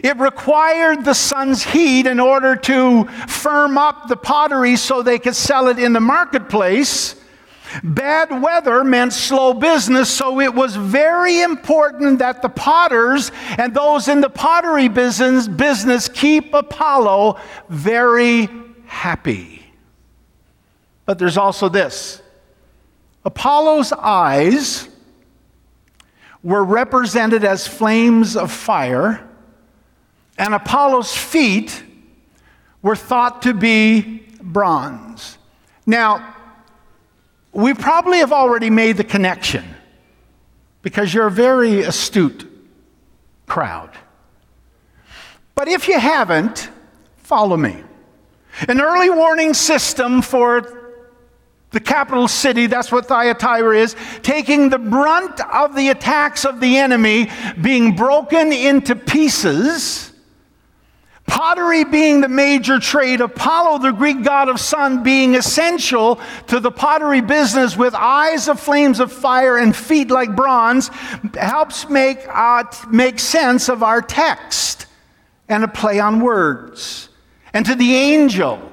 it 0.03 0.17
required 0.19 1.05
the 1.05 1.15
sun's 1.15 1.63
heat 1.63 2.07
in 2.07 2.19
order 2.19 2.57
to 2.57 3.05
firm 3.29 3.79
up 3.79 4.09
the 4.09 4.17
pottery 4.17 4.77
so 4.77 5.03
they 5.03 5.19
could 5.19 5.37
sell 5.37 5.69
it 5.69 5.79
in 5.79 5.93
the 5.93 6.01
marketplace. 6.01 7.17
Bad 7.83 8.43
weather 8.43 8.85
meant 8.85 9.13
slow 9.13 9.53
business, 9.53 10.09
so 10.09 10.41
it 10.41 10.55
was 10.55 10.77
very 10.77 11.41
important 11.41 12.21
that 12.21 12.41
the 12.41 12.49
potters 12.49 13.33
and 13.59 13.75
those 13.75 14.07
in 14.07 14.21
the 14.21 14.31
pottery 14.31 14.89
business, 14.89 15.49
business 15.49 16.09
keep 16.09 16.55
Apollo 16.55 17.41
very 17.69 18.49
happy. 18.87 19.65
But 21.05 21.19
there's 21.19 21.37
also 21.37 21.69
this 21.69 22.23
Apollo's 23.25 23.93
eyes 23.93 24.89
were 26.43 26.63
represented 26.63 27.43
as 27.43 27.67
flames 27.67 28.37
of 28.37 28.53
fire 28.53 29.27
and 30.38 30.55
Apollo's 30.55 31.14
feet 31.14 31.83
were 32.83 32.97
thought 32.97 33.43
to 33.43 33.55
be 33.55 34.26
bronze. 34.43 35.38
Now, 35.87 36.35
we 37.53 37.73
probably 37.73 38.19
have 38.19 38.33
already 38.33 38.69
made 38.69 38.97
the 38.97 39.05
connection 39.05 39.64
because 40.83 41.14
you're 41.14 41.29
a 41.29 41.31
very 41.31 41.83
astute 41.83 42.50
crowd. 43.47 43.91
But 45.55 45.69
if 45.69 45.88
you 45.88 45.99
haven't, 45.99 46.69
follow 47.19 47.57
me. 47.57 47.83
An 48.69 48.81
early 48.81 49.11
warning 49.11 49.55
system 49.55 50.21
for 50.21 50.81
the 51.71 51.81
capital 51.81 52.29
city, 52.29 52.67
that's 52.67 52.93
what 52.93 53.07
Thyatira 53.07 53.76
is, 53.79 53.97
taking 54.23 54.69
the 54.69 54.79
brunt 54.79 55.41
of 55.53 55.75
the 55.75 55.88
attacks 55.88 56.45
of 56.45 56.61
the 56.61 56.76
enemy, 56.76 57.31
being 57.61 57.97
broken 57.97 58.53
into 58.53 58.95
pieces 58.95 60.13
Pottery 61.26 61.85
being 61.85 62.21
the 62.21 62.28
major 62.28 62.78
trade, 62.78 63.21
Apollo, 63.21 63.78
the 63.78 63.93
Greek 63.93 64.23
god 64.23 64.49
of 64.49 64.61
sun, 64.61 65.02
being 65.02 65.35
essential 65.35 66.21
to 66.49 66.61
the 66.61 66.71
pottery 66.71 67.23
business 67.23 67.76
with 67.76 67.95
eyes 67.95 68.47
of 68.47 68.61
flames 68.61 69.00
of 69.00 69.11
fire 69.11 69.57
and 69.57 69.75
feet 69.75 70.11
like 70.11 70.37
bronze, 70.37 70.90
helps 71.35 71.88
make, 71.88 72.19
uh, 72.28 72.64
make 72.90 73.19
sense 73.19 73.69
of 73.69 73.83
our 73.83 74.02
text 74.02 74.87
and 75.49 75.64
a 75.64 75.69
play 75.69 75.99
on 75.99 76.21
words. 76.21 77.09
And 77.54 77.64
to 77.66 77.75
the 77.75 77.95
angel, 77.95 78.71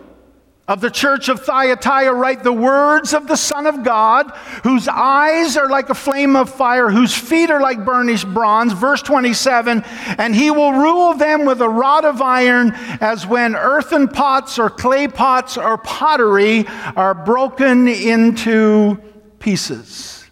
of 0.68 0.80
the 0.80 0.89
church 0.89 1.27
of 1.27 1.41
Thyatira 1.41 2.13
write 2.13 2.44
the 2.44 2.53
words 2.53 3.13
of 3.13 3.27
the 3.27 3.36
Son 3.36 3.68
of 3.68 3.84
God, 3.84 4.32
whose 4.63 4.88
eyes 4.88 5.58
are 5.58 5.68
like 5.68 5.89
a 5.89 5.96
flame 5.96 6.36
of 6.36 6.50
fire, 6.50 6.89
whose 6.89 7.13
feet 7.13 7.50
are 7.50 7.60
like 7.60 7.84
burnished 7.84 8.32
bronze. 8.34 8.72
Verse 8.72 9.01
27 9.01 9.84
And 10.18 10.36
he 10.36 10.50
will 10.50 10.72
rule 10.72 11.13
them 11.13 11.46
with 11.46 11.62
a 11.62 11.68
rod 11.68 12.06
of 12.06 12.22
iron, 12.22 12.72
as 13.01 13.27
when 13.27 13.56
earthen 13.56 14.08
pots 14.08 14.58
or 14.60 14.70
clay 14.70 15.08
pots 15.08 15.58
or 15.58 15.77
pottery 15.77 16.65
are 16.96 17.15
broken 17.15 17.88
into 17.88 18.98
pieces. 19.39 20.25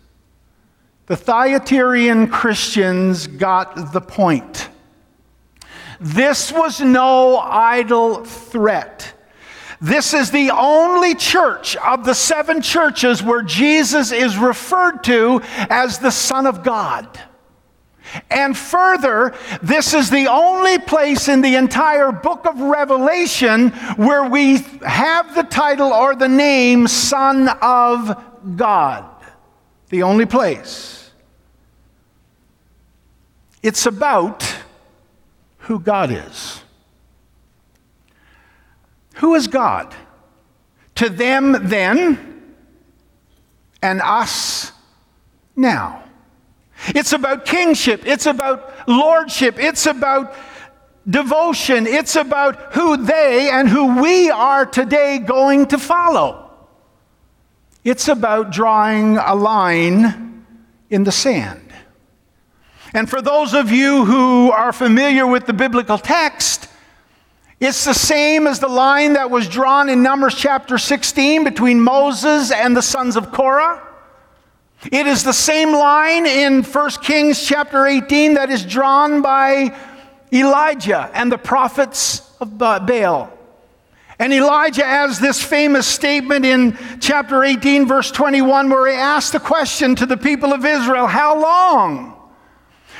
The 1.08 1.18
Thyatirian 1.18 2.28
Christians 2.28 3.26
got 3.26 3.92
the 3.92 4.02
point. 4.02 4.70
This 6.00 6.52
was 6.52 6.80
no 6.80 7.38
idle 7.40 8.24
threat. 8.24 9.16
This 9.82 10.14
is 10.14 10.32
the 10.32 10.52
only 10.52 11.16
church 11.16 11.78
of 11.78 12.04
the 12.04 12.14
seven 12.14 12.62
churches 12.62 13.24
where 13.24 13.42
Jesus 13.42 14.12
is 14.12 14.38
referred 14.38 15.04
to 15.06 15.42
as 15.70 16.00
the 16.00 16.12
Son 16.12 16.46
of 16.46 16.64
God. 16.64 17.20
And 18.30 18.58
further, 18.58 19.34
this 19.62 19.94
is 19.94 20.10
the 20.10 20.28
only 20.28 20.80
place 20.80 21.28
in 21.28 21.42
the 21.42 21.56
entire 21.56 22.12
book 22.12 22.46
of 22.46 22.60
Revelation 22.60 23.70
where 23.98 24.24
we 24.24 24.58
have 24.86 25.36
the 25.36 25.44
title 25.44 25.94
or 25.94 26.16
the 26.16 26.28
name 26.28 26.88
Son 26.88 27.50
of 27.62 28.22
God. 28.56 29.06
The 29.90 30.04
only 30.04 30.26
place. 30.26 31.12
It's 33.62 33.86
about 33.86 34.44
who 35.60 35.80
God 35.80 36.12
is. 36.12 36.59
Who 39.20 39.36
is 39.36 39.48
God? 39.48 39.94
To 40.96 41.10
them 41.10 41.68
then, 41.68 42.54
and 43.82 44.02
us 44.02 44.72
now. 45.56 46.04
It's 46.88 47.12
about 47.12 47.46
kingship, 47.46 48.06
it's 48.06 48.26
about 48.26 48.88
lordship, 48.88 49.60
it's 49.60 49.86
about 49.86 50.34
devotion, 51.10 51.86
it's 51.86 52.16
about 52.16 52.74
who 52.74 52.96
they 52.98 53.50
and 53.50 53.68
who 53.68 54.02
we 54.02 54.30
are 54.30 54.66
today 54.66 55.20
going 55.20 55.68
to 55.68 55.78
follow. 55.78 56.52
It's 57.84 58.08
about 58.08 58.52
drawing 58.52 59.18
a 59.18 59.36
line 59.36 60.46
in 60.90 61.04
the 61.04 61.12
sand. 61.12 61.74
And 62.94 63.10
for 63.10 63.22
those 63.22 63.54
of 63.54 63.70
you 63.70 64.06
who 64.06 64.52
are 64.52 64.72
familiar 64.72 65.28
with 65.28 65.46
the 65.46 65.54
biblical 65.54 65.98
text, 65.98 66.69
it's 67.60 67.84
the 67.84 67.94
same 67.94 68.48
as 68.48 68.60
the 68.60 68.70
line 68.70 69.14
that 69.14 69.30
was 69.30 69.48
drawn 69.50 69.90
in 69.90 70.02
Numbers 70.02 70.36
chapter 70.36 70.78
16 70.78 71.44
between 71.44 71.82
Moses 71.82 72.52
and 72.52 72.76
the 72.76 72.82
sons 72.82 73.18
of 73.18 73.34
Korah. 73.34 73.86
It 74.90 75.06
is 75.06 75.24
the 75.24 75.34
same 75.34 75.74
line 75.74 76.26
in 76.26 76.64
1 76.64 76.90
Kings 77.02 77.46
chapter 77.46 77.86
18 77.86 78.36
that 78.36 78.50
is 78.50 78.64
drawn 78.64 79.22
by 79.22 79.78
Elijah 80.32 81.12
and 81.14 81.30
the 81.30 81.38
prophets 81.38 82.32
of 82.40 82.58
Baal. 82.58 83.30
And 84.20 84.32
Elijah 84.34 84.86
has 84.86 85.20
this 85.20 85.44
famous 85.44 85.86
statement 85.86 86.46
in 86.46 86.78
chapter 87.02 87.44
18, 87.44 87.88
verse 87.88 88.10
21, 88.12 88.70
where 88.70 88.90
he 88.90 88.96
asks 88.96 89.32
the 89.32 89.40
question 89.40 89.96
to 89.96 90.06
the 90.06 90.18
people 90.18 90.54
of 90.54 90.66
Israel 90.66 91.08
How 91.08 91.40
long 91.40 92.22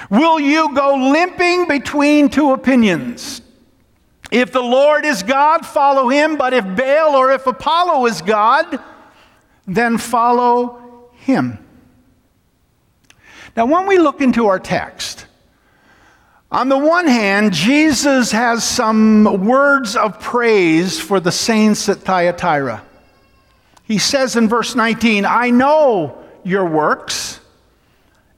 will 0.10 0.40
you 0.40 0.74
go 0.76 0.96
limping 0.96 1.68
between 1.70 2.28
two 2.28 2.52
opinions? 2.52 3.42
If 4.32 4.52
the 4.52 4.62
Lord 4.62 5.06
is 5.06 5.24
God, 5.24 5.66
follow 5.66 6.10
him, 6.10 6.36
but 6.36 6.54
if 6.54 6.64
Baal 6.64 7.16
or 7.16 7.32
if 7.32 7.48
Apollo 7.48 8.06
is 8.06 8.22
God, 8.22 8.80
then 9.66 9.98
follow 9.98 11.10
him. 11.14 11.58
Now, 13.56 13.66
when 13.66 13.88
we 13.88 13.98
look 13.98 14.22
into 14.22 14.48
our 14.48 14.60
text, 14.60 15.26
on 16.52 16.70
the 16.70 16.78
one 16.78 17.08
hand, 17.08 17.54
Jesus 17.54 18.32
has 18.32 18.64
some 18.64 19.46
words 19.46 19.96
of 19.96 20.20
praise 20.20 21.00
for 21.00 21.20
the 21.20 21.32
saints 21.32 21.90
at 21.90 21.98
Thyatira. 21.98 22.84
He 23.84 23.98
says 23.98 24.36
in 24.36 24.48
verse 24.48 24.76
19, 24.76 25.26
I 25.26 25.50
know 25.50 26.24
your 26.44 26.66
works, 26.66 27.40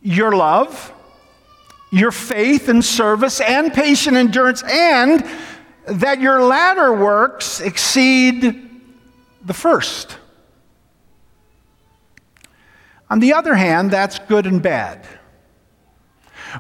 your 0.02 0.36
love, 0.36 0.94
your 1.92 2.12
faith 2.12 2.70
and 2.70 2.84
service, 2.84 3.42
and 3.42 3.74
patient 3.74 4.18
endurance, 4.18 4.64
and 4.64 5.26
that 5.94 6.22
your 6.22 6.44
latter 6.44 6.94
works 6.94 7.60
exceed 7.60 8.70
the 9.44 9.54
first. 9.54 10.18
On 13.10 13.20
the 13.20 13.34
other 13.34 13.56
hand, 13.56 13.92
that's 13.92 14.20
good 14.20 14.46
and 14.46 14.62
bad. 14.62 15.06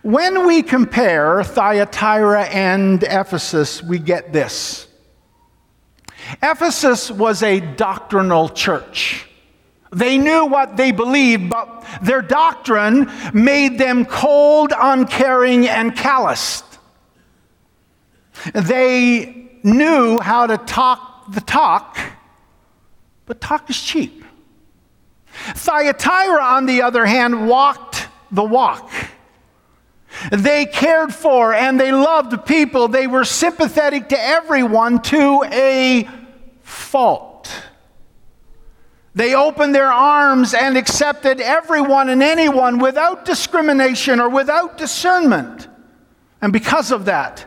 When 0.01 0.47
we 0.47 0.63
compare 0.63 1.43
Thyatira 1.43 2.43
and 2.45 3.03
Ephesus, 3.03 3.83
we 3.83 3.99
get 3.99 4.33
this 4.33 4.87
Ephesus 6.41 7.11
was 7.11 7.43
a 7.43 7.59
doctrinal 7.59 8.49
church. 8.49 9.27
They 9.91 10.17
knew 10.17 10.45
what 10.45 10.77
they 10.77 10.91
believed, 10.91 11.49
but 11.49 11.85
their 12.01 12.21
doctrine 12.21 13.11
made 13.33 13.77
them 13.77 14.05
cold, 14.05 14.71
uncaring, 14.77 15.67
and 15.67 15.95
calloused. 15.95 16.70
They 18.53 19.49
knew 19.63 20.19
how 20.19 20.47
to 20.47 20.57
talk 20.57 21.31
the 21.31 21.41
talk, 21.41 21.97
but 23.25 23.39
talk 23.39 23.69
is 23.69 23.79
cheap. 23.79 24.23
Thyatira, 25.31 26.43
on 26.43 26.65
the 26.65 26.81
other 26.81 27.05
hand, 27.05 27.47
walked 27.47 28.07
the 28.31 28.43
walk. 28.43 28.91
They 30.31 30.65
cared 30.65 31.13
for 31.13 31.53
and 31.53 31.79
they 31.79 31.91
loved 31.91 32.45
people. 32.45 32.87
They 32.87 33.07
were 33.07 33.23
sympathetic 33.23 34.09
to 34.09 34.19
everyone 34.19 35.01
to 35.03 35.43
a 35.51 36.07
fault. 36.61 37.49
They 39.13 39.35
opened 39.35 39.75
their 39.75 39.91
arms 39.91 40.53
and 40.53 40.77
accepted 40.77 41.41
everyone 41.41 42.09
and 42.09 42.23
anyone 42.23 42.79
without 42.79 43.25
discrimination 43.25 44.19
or 44.19 44.29
without 44.29 44.77
discernment. 44.77 45.67
And 46.41 46.53
because 46.53 46.91
of 46.91 47.05
that, 47.05 47.45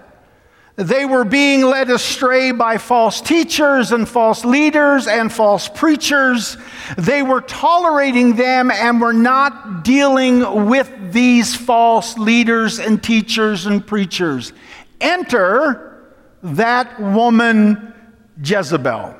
they 0.77 1.05
were 1.05 1.25
being 1.25 1.63
led 1.63 1.89
astray 1.89 2.51
by 2.51 2.79
false 2.79 3.21
teachers 3.21 3.93
and 3.93 4.09
false 4.09 4.45
leaders 4.45 5.07
and 5.07 5.33
false 5.33 5.69
preachers. 5.69 6.57
They 6.99 7.23
were 7.23 7.43
tolerating 7.43 8.35
them 8.35 8.73
and 8.73 9.01
were 9.01 9.13
not 9.13 9.85
dealing 9.85 10.67
with 10.67 11.13
these 11.13 11.55
false 11.55 12.19
leaders 12.19 12.81
and 12.81 13.01
teachers 13.01 13.67
and 13.67 13.87
preachers. 13.87 14.53
Enter 15.01 16.13
that 16.43 17.01
woman, 17.01 17.95
Jezebel. 18.43 19.15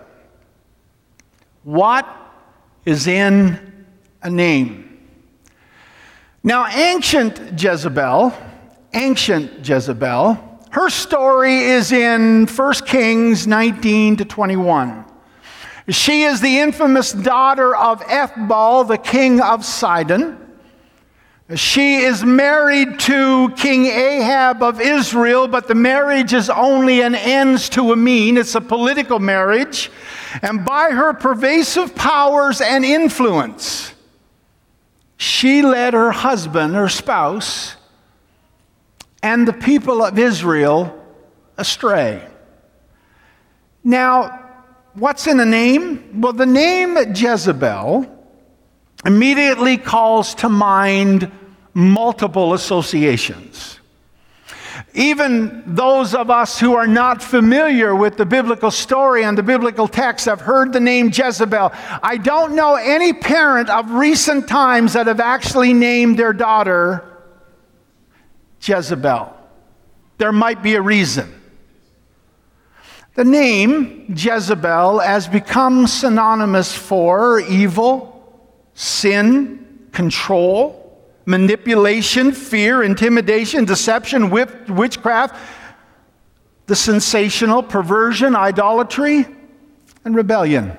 What 1.63 2.05
is 2.85 3.07
in 3.07 3.87
a 4.23 4.29
name? 4.29 4.99
Now, 6.43 6.67
ancient 6.67 7.63
Jezebel, 7.63 8.35
ancient 8.93 9.67
Jezebel, 9.67 10.54
her 10.75 10.91
story 10.91 11.59
is 11.61 11.93
in 11.93 12.49
1 12.49 12.75
Kings 12.85 13.47
19 13.47 14.17
to 14.17 14.25
21. 14.25 15.05
She 15.89 16.25
is 16.25 16.41
the 16.41 16.59
infamous 16.59 17.13
daughter 17.13 17.77
of 17.77 18.01
Ethbaal, 18.01 18.89
the 18.89 18.99
king 18.99 19.41
of 19.41 19.65
Sidon. 19.65 20.37
She 21.55 21.99
is 21.99 22.25
married 22.25 22.99
to 23.01 23.51
King 23.51 23.87
Ahab 23.87 24.65
of 24.65 24.81
Israel, 24.81 25.47
but 25.47 25.69
the 25.69 25.77
marriage 25.77 26.33
is 26.33 26.51
only 26.51 27.03
an 27.03 27.15
ends 27.15 27.69
to 27.69 27.93
a 27.93 27.97
mean. 27.97 28.37
It's 28.37 28.57
a 28.57 28.61
political 28.61 29.21
marriage. 29.21 29.93
And 30.43 30.65
by 30.65 30.91
her 30.91 31.15
pervasive 31.15 31.95
powers 31.95 32.61
and 32.61 32.85
influence, 32.85 33.95
she 35.19 35.63
led 35.63 35.95
her 35.95 36.11
husband, 36.11 36.75
her 36.75 36.89
spouse, 36.89 37.77
and 39.25 39.49
the 39.49 39.55
people 39.55 40.05
of 40.05 40.19
Israel 40.19 41.03
astray. 41.57 42.23
Now, 43.83 44.51
what's 44.93 45.27
in 45.27 45.41
a 45.41 45.47
name? 45.47 46.21
Well, 46.21 46.35
the 46.35 46.45
name 46.45 46.99
Jezebel 47.17 48.07
immediately 49.07 49.79
calls 49.79 50.35
to 50.37 50.51
mind 50.51 51.33
multiple 51.73 52.53
associations. 52.53 53.81
Even 54.93 55.63
those 55.67 56.15
of 56.15 56.29
us 56.29 56.61
who 56.61 56.77
are 56.77 56.87
not 56.87 57.23
familiar 57.23 57.97
with 57.97 58.19
the 58.19 58.27
biblical 58.27 58.71
story 58.71 59.25
and 59.25 59.39
the 59.39 59.43
biblical 59.43 59.89
text 59.89 60.27
have 60.27 60.43
heard 60.43 60.75
the 60.75 60.81
name 60.81 61.09
Jezebel. 61.09 61.73
I 62.03 62.19
don't 62.19 62.55
know 62.55 62.75
any 62.75 63.15
parent 63.15 63.71
of 63.71 63.91
recent 63.91 64.47
times 64.49 64.93
that 64.93 65.07
have 65.07 65.21
actually 65.21 65.73
named 65.73 66.19
their 66.19 66.35
daughter 66.35 67.14
Jezebel. 68.67 69.35
There 70.19 70.33
might 70.33 70.63
be 70.63 70.75
a 70.75 70.83
reason. 70.83 71.41
The 73.15 73.25
name 73.25 74.07
Jezebel 74.17 74.99
has 74.99 75.29
become 75.29 75.87
synonymous 75.87 76.75
for 76.75 77.41
evil, 77.41 78.11
sin, 78.75 79.89
control, 79.93 80.81
manipulation, 81.27 82.33
fear, 82.33 82.83
intimidation, 82.83 83.65
deception, 83.65 84.31
witchcraft, 84.31 85.37
the 86.67 86.75
sensational, 86.75 87.63
perversion, 87.63 88.35
idolatry, 88.35 89.27
and 90.05 90.17
rebellion. 90.17 90.77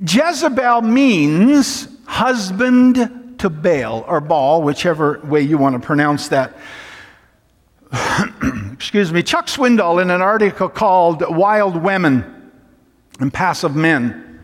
Jezebel 0.00 0.82
means 0.82 1.88
husband 2.04 3.23
to 3.44 3.50
Baal, 3.50 4.06
or 4.08 4.22
Baal, 4.22 4.62
whichever 4.62 5.20
way 5.22 5.42
you 5.42 5.58
want 5.58 5.74
to 5.74 5.86
pronounce 5.86 6.28
that. 6.28 6.56
Excuse 8.72 9.12
me. 9.12 9.22
Chuck 9.22 9.48
Swindoll, 9.48 10.00
in 10.00 10.10
an 10.10 10.22
article 10.22 10.70
called 10.70 11.22
Wild 11.28 11.76
Women 11.76 12.50
and 13.20 13.32
Passive 13.32 13.76
Men, 13.76 14.40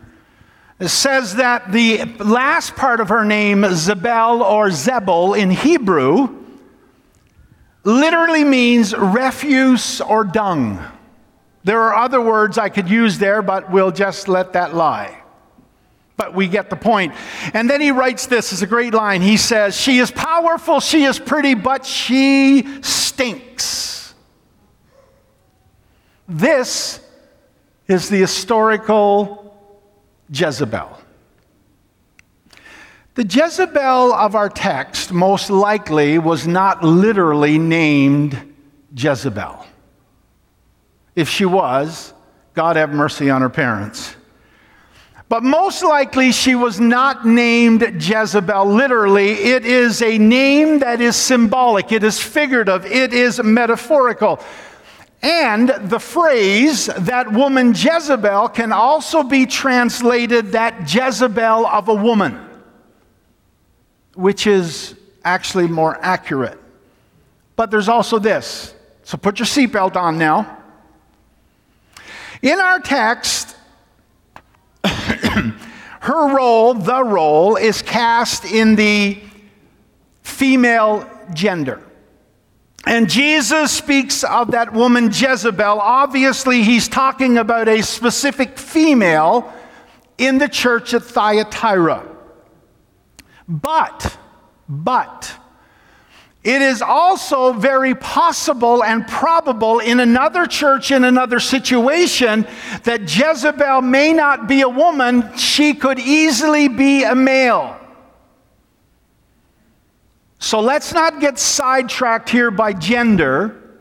says 0.79 1.35
that 1.37 1.71
the 1.71 2.05
last 2.19 2.75
part 2.75 2.99
of 2.99 3.09
her 3.09 3.25
name, 3.25 3.65
Zebel 3.73 4.43
or 4.43 4.69
Zebel 4.69 5.33
in 5.33 5.49
Hebrew, 5.49 6.45
literally 7.83 8.43
means 8.43 8.95
refuse 8.95 9.99
or 9.99 10.23
dung. 10.23 10.79
There 11.63 11.81
are 11.81 11.95
other 11.95 12.21
words 12.21 12.59
I 12.59 12.69
could 12.69 12.87
use 12.87 13.17
there, 13.17 13.41
but 13.41 13.71
we'll 13.71 13.91
just 13.91 14.27
let 14.27 14.53
that 14.53 14.75
lie 14.75 15.20
but 16.21 16.35
we 16.35 16.47
get 16.47 16.69
the 16.69 16.75
point. 16.75 17.15
And 17.55 17.67
then 17.67 17.81
he 17.81 17.89
writes 17.89 18.27
this 18.27 18.53
is 18.53 18.61
a 18.61 18.67
great 18.67 18.93
line. 18.93 19.23
He 19.23 19.37
says, 19.37 19.75
She 19.75 19.97
is 19.97 20.11
powerful, 20.11 20.79
she 20.79 21.03
is 21.05 21.17
pretty, 21.17 21.55
but 21.55 21.83
she 21.83 22.83
stinks. 22.83 24.13
This 26.27 26.99
is 27.87 28.07
the 28.07 28.17
historical 28.17 29.59
Jezebel. 30.31 30.95
The 33.15 33.25
Jezebel 33.25 34.13
of 34.13 34.35
our 34.35 34.47
text 34.47 35.11
most 35.11 35.49
likely 35.49 36.19
was 36.19 36.45
not 36.45 36.83
literally 36.83 37.57
named 37.57 38.53
Jezebel. 38.95 39.65
If 41.15 41.29
she 41.29 41.45
was, 41.45 42.13
God 42.53 42.75
have 42.75 42.91
mercy 42.91 43.31
on 43.31 43.41
her 43.41 43.49
parents. 43.49 44.15
But 45.31 45.43
most 45.43 45.81
likely, 45.81 46.33
she 46.33 46.55
was 46.55 46.81
not 46.81 47.25
named 47.25 47.81
Jezebel 48.03 48.65
literally. 48.65 49.31
It 49.31 49.65
is 49.65 50.01
a 50.01 50.17
name 50.17 50.79
that 50.79 50.99
is 50.99 51.15
symbolic, 51.15 51.93
it 51.93 52.03
is 52.03 52.19
figurative, 52.19 52.85
it 52.85 53.13
is 53.13 53.41
metaphorical. 53.41 54.41
And 55.21 55.69
the 55.69 55.99
phrase, 55.99 56.87
that 56.87 57.31
woman 57.31 57.69
Jezebel, 57.69 58.49
can 58.49 58.73
also 58.73 59.23
be 59.23 59.45
translated 59.45 60.51
that 60.51 60.93
Jezebel 60.93 61.65
of 61.65 61.87
a 61.87 61.95
woman, 61.95 62.37
which 64.15 64.45
is 64.45 64.95
actually 65.23 65.69
more 65.69 65.97
accurate. 66.01 66.59
But 67.55 67.71
there's 67.71 67.87
also 67.87 68.19
this. 68.19 68.75
So 69.05 69.17
put 69.17 69.39
your 69.39 69.45
seatbelt 69.45 69.95
on 69.95 70.17
now. 70.17 70.57
In 72.41 72.59
our 72.59 72.81
text, 72.81 73.55
her 76.01 76.35
role, 76.35 76.73
the 76.73 77.03
role, 77.03 77.55
is 77.55 77.81
cast 77.81 78.45
in 78.45 78.75
the 78.75 79.19
female 80.23 81.09
gender. 81.33 81.81
And 82.85 83.09
Jesus 83.09 83.71
speaks 83.71 84.23
of 84.23 84.51
that 84.51 84.73
woman 84.73 85.11
Jezebel. 85.13 85.79
Obviously, 85.79 86.63
he's 86.63 86.87
talking 86.87 87.37
about 87.37 87.67
a 87.67 87.83
specific 87.83 88.57
female 88.57 89.53
in 90.17 90.39
the 90.39 90.47
church 90.47 90.93
at 90.93 91.03
Thyatira. 91.03 92.07
But, 93.47 94.17
but, 94.67 95.35
it 96.43 96.61
is 96.61 96.81
also 96.81 97.53
very 97.53 97.93
possible 97.93 98.83
and 98.83 99.07
probable 99.07 99.77
in 99.77 99.99
another 99.99 100.47
church, 100.47 100.89
in 100.89 101.03
another 101.03 101.39
situation, 101.39 102.47
that 102.83 103.01
Jezebel 103.01 103.81
may 103.81 104.11
not 104.11 104.47
be 104.47 104.61
a 104.61 104.69
woman, 104.69 105.37
she 105.37 105.75
could 105.75 105.99
easily 105.99 106.67
be 106.67 107.03
a 107.03 107.13
male. 107.13 107.77
So 110.39 110.59
let's 110.59 110.93
not 110.93 111.19
get 111.19 111.37
sidetracked 111.37 112.27
here 112.27 112.49
by 112.49 112.73
gender. 112.73 113.79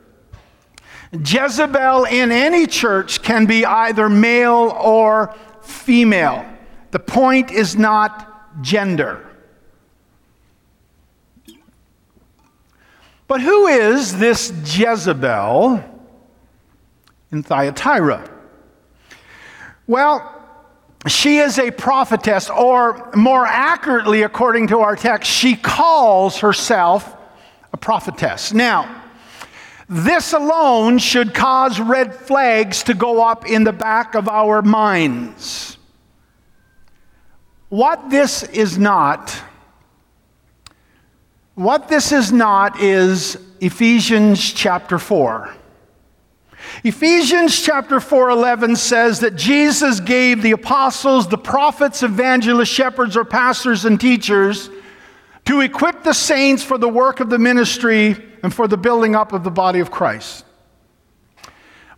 Jezebel 1.13 2.05
in 2.05 2.31
any 2.31 2.67
church 2.67 3.23
can 3.23 3.47
be 3.47 3.65
either 3.65 4.11
male 4.11 4.77
or 4.79 5.35
female. 5.63 6.45
The 6.91 6.99
point 6.99 7.51
is 7.51 7.77
not 7.77 8.63
gender. 8.63 9.30
But 13.31 13.43
who 13.43 13.69
is 13.69 14.19
this 14.19 14.53
Jezebel 14.77 15.85
in 17.31 17.45
Thyatira? 17.45 18.29
Well, 19.87 20.45
she 21.07 21.39
is 21.39 21.57
a 21.57 21.71
prophetess, 21.71 22.51
or 22.51 23.13
more 23.15 23.47
accurately, 23.47 24.25
according 24.25 24.67
to 24.67 24.81
our 24.81 24.97
text, 24.97 25.31
she 25.31 25.55
calls 25.55 26.39
herself 26.39 27.17
a 27.73 27.77
prophetess. 27.77 28.53
Now, 28.53 29.01
this 29.89 30.33
alone 30.33 30.99
should 30.99 31.33
cause 31.33 31.79
red 31.79 32.13
flags 32.13 32.83
to 32.83 32.95
go 32.95 33.25
up 33.25 33.49
in 33.49 33.63
the 33.63 33.73
back 33.73 34.17
of 34.17 34.29
our 34.29 34.61
minds. 34.61 35.79
What 37.69 38.11
this 38.11 38.43
is 38.43 38.77
not, 38.77 39.41
what 41.61 41.89
this 41.89 42.11
is 42.11 42.33
not 42.33 42.81
is 42.81 43.37
Ephesians 43.61 44.41
chapter 44.55 44.99
4. 44.99 45.55
Ephesians 46.85 47.61
chapter 47.61 48.01
4:11 48.01 48.77
says 48.77 49.21
that 49.21 49.37
Jesus 49.37 50.01
gave 50.01 50.41
the 50.41 50.53
apostles, 50.53 51.29
the 51.29 51.37
prophets, 51.37 52.03
evangelists, 52.03 52.71
shepherds 52.71 53.15
or 53.15 53.27
pastors 53.27 53.85
and 53.85 54.01
teachers 54.01 54.71
to 55.45 55.61
equip 55.61 56.03
the 56.03 56.15
saints 56.15 56.63
for 56.63 56.79
the 56.79 56.89
work 56.89 57.21
of 57.21 57.29
the 57.29 57.39
ministry 57.39 58.17
and 58.43 58.55
for 58.55 58.67
the 58.67 58.79
building 58.79 59.15
up 59.15 59.35
of 59.35 59.45
the 59.45 59.51
body 59.51 59.81
of 59.81 59.91
Christ. 59.91 60.47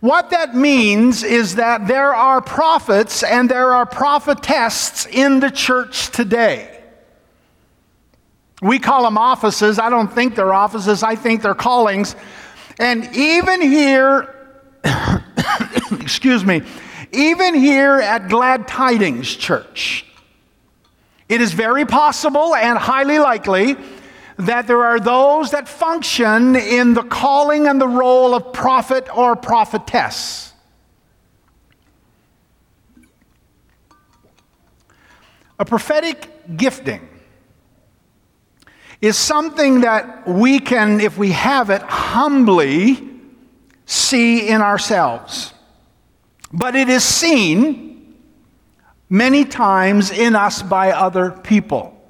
What 0.01 0.31
that 0.31 0.53
means 0.53 1.23
is 1.23 1.55
that 1.55 1.87
there 1.87 2.13
are 2.13 2.41
prophets 2.41 3.23
and 3.23 3.47
there 3.47 3.71
are 3.71 3.85
prophetesses 3.85 5.07
in 5.09 5.39
the 5.39 5.51
church 5.51 6.09
today. 6.09 6.82
We 8.63 8.79
call 8.79 9.03
them 9.03 9.17
offices. 9.17 9.77
I 9.77 9.89
don't 9.89 10.11
think 10.11 10.35
they're 10.35 10.53
offices, 10.53 11.03
I 11.03 11.15
think 11.15 11.41
they're 11.41 11.53
callings. 11.53 12.15
And 12.79 13.15
even 13.15 13.61
here 13.61 14.33
excuse 15.91 16.43
me, 16.43 16.61
even 17.11 17.53
here 17.53 17.99
at 17.99 18.29
Glad 18.29 18.67
Tidings 18.67 19.35
Church, 19.35 20.05
it 21.29 21.41
is 21.41 21.53
very 21.53 21.85
possible 21.85 22.55
and 22.55 22.77
highly 22.77 23.19
likely 23.19 23.75
that 24.37 24.67
there 24.67 24.83
are 24.83 24.99
those 24.99 25.51
that 25.51 25.67
function 25.69 26.55
in 26.55 26.93
the 26.93 27.03
calling 27.03 27.67
and 27.67 27.79
the 27.79 27.87
role 27.87 28.33
of 28.33 28.51
prophet 28.51 29.07
or 29.15 29.35
prophetess. 29.35 30.53
A 35.59 35.65
prophetic 35.65 36.57
gifting 36.57 37.07
is 39.03 39.17
something 39.17 39.81
that 39.81 40.25
we 40.25 40.59
can, 40.59 41.01
if 41.01 41.17
we 41.17 41.31
have 41.33 41.69
it, 41.69 41.81
humbly 41.81 43.05
see 43.85 44.47
in 44.47 44.61
ourselves. 44.61 45.53
But 46.53 46.73
it 46.77 46.87
is 46.87 47.03
seen 47.03 48.15
many 49.09 49.43
times 49.43 50.09
in 50.09 50.37
us 50.37 50.63
by 50.63 50.91
other 50.91 51.31
people. 51.31 52.01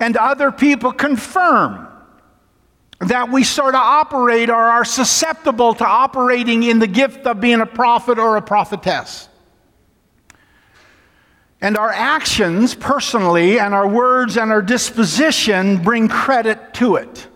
And 0.00 0.16
other 0.16 0.50
people 0.50 0.90
confirm 0.90 1.86
that 3.00 3.30
we 3.30 3.44
sort 3.44 3.74
of 3.74 3.82
operate 3.82 4.48
or 4.48 4.54
are 4.54 4.86
susceptible 4.86 5.74
to 5.74 5.84
operating 5.84 6.62
in 6.62 6.78
the 6.78 6.86
gift 6.86 7.26
of 7.26 7.42
being 7.42 7.60
a 7.60 7.66
prophet 7.66 8.18
or 8.18 8.38
a 8.38 8.42
prophetess. 8.42 9.28
And 11.66 11.76
our 11.76 11.90
actions 11.90 12.76
personally 12.76 13.58
and 13.58 13.74
our 13.74 13.88
words 13.88 14.36
and 14.36 14.52
our 14.52 14.62
disposition 14.62 15.82
bring 15.82 16.06
credit 16.06 16.74
to 16.74 16.94
it. 16.94 17.26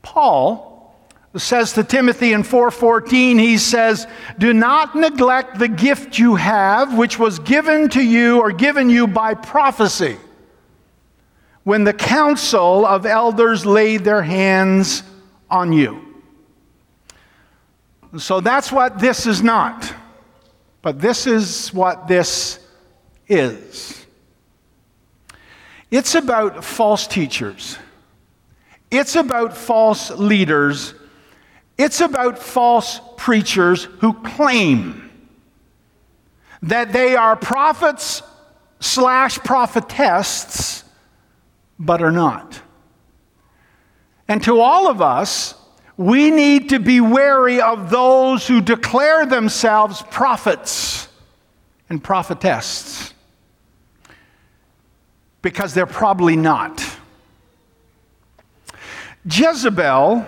Paul 0.00 0.96
says 1.36 1.74
to 1.74 1.84
Timothy 1.84 2.32
in 2.32 2.42
4:14 2.42 3.38
he 3.38 3.58
says 3.58 4.06
do 4.38 4.54
not 4.54 4.94
neglect 4.94 5.58
the 5.58 5.68
gift 5.68 6.18
you 6.18 6.36
have 6.36 6.96
which 6.96 7.18
was 7.18 7.38
given 7.40 7.90
to 7.90 8.02
you 8.02 8.40
or 8.40 8.52
given 8.52 8.88
you 8.88 9.06
by 9.06 9.34
prophecy 9.34 10.16
when 11.64 11.84
the 11.84 11.92
council 11.92 12.86
of 12.86 13.04
elders 13.04 13.66
laid 13.66 14.02
their 14.02 14.22
hands 14.22 15.02
on 15.50 15.74
you 15.74 16.22
so 18.16 18.40
that's 18.40 18.72
what 18.72 18.98
this 18.98 19.26
is 19.26 19.42
not 19.42 19.92
but 20.80 20.98
this 21.02 21.26
is 21.26 21.68
what 21.74 22.08
this 22.08 22.60
is. 23.28 24.06
It's 25.90 26.14
about 26.14 26.64
false 26.64 27.06
teachers. 27.06 27.78
It's 28.90 29.16
about 29.16 29.56
false 29.56 30.10
leaders. 30.10 30.94
It's 31.78 32.00
about 32.00 32.38
false 32.38 33.00
preachers 33.16 33.84
who 33.84 34.14
claim 34.14 35.10
that 36.62 36.92
they 36.92 37.16
are 37.16 37.36
prophets 37.36 38.22
slash 38.80 39.38
prophetesses, 39.38 40.84
but 41.78 42.02
are 42.02 42.12
not. 42.12 42.60
And 44.28 44.42
to 44.44 44.60
all 44.60 44.88
of 44.88 45.00
us, 45.00 45.54
we 45.96 46.30
need 46.30 46.70
to 46.70 46.78
be 46.78 47.00
wary 47.00 47.60
of 47.60 47.90
those 47.90 48.46
who 48.46 48.60
declare 48.60 49.24
themselves 49.24 50.02
prophets 50.10 51.08
and 51.88 52.02
prophetess 52.02 53.14
because 55.46 55.74
they're 55.74 55.86
probably 55.86 56.34
not. 56.34 56.84
Jezebel 59.30 60.26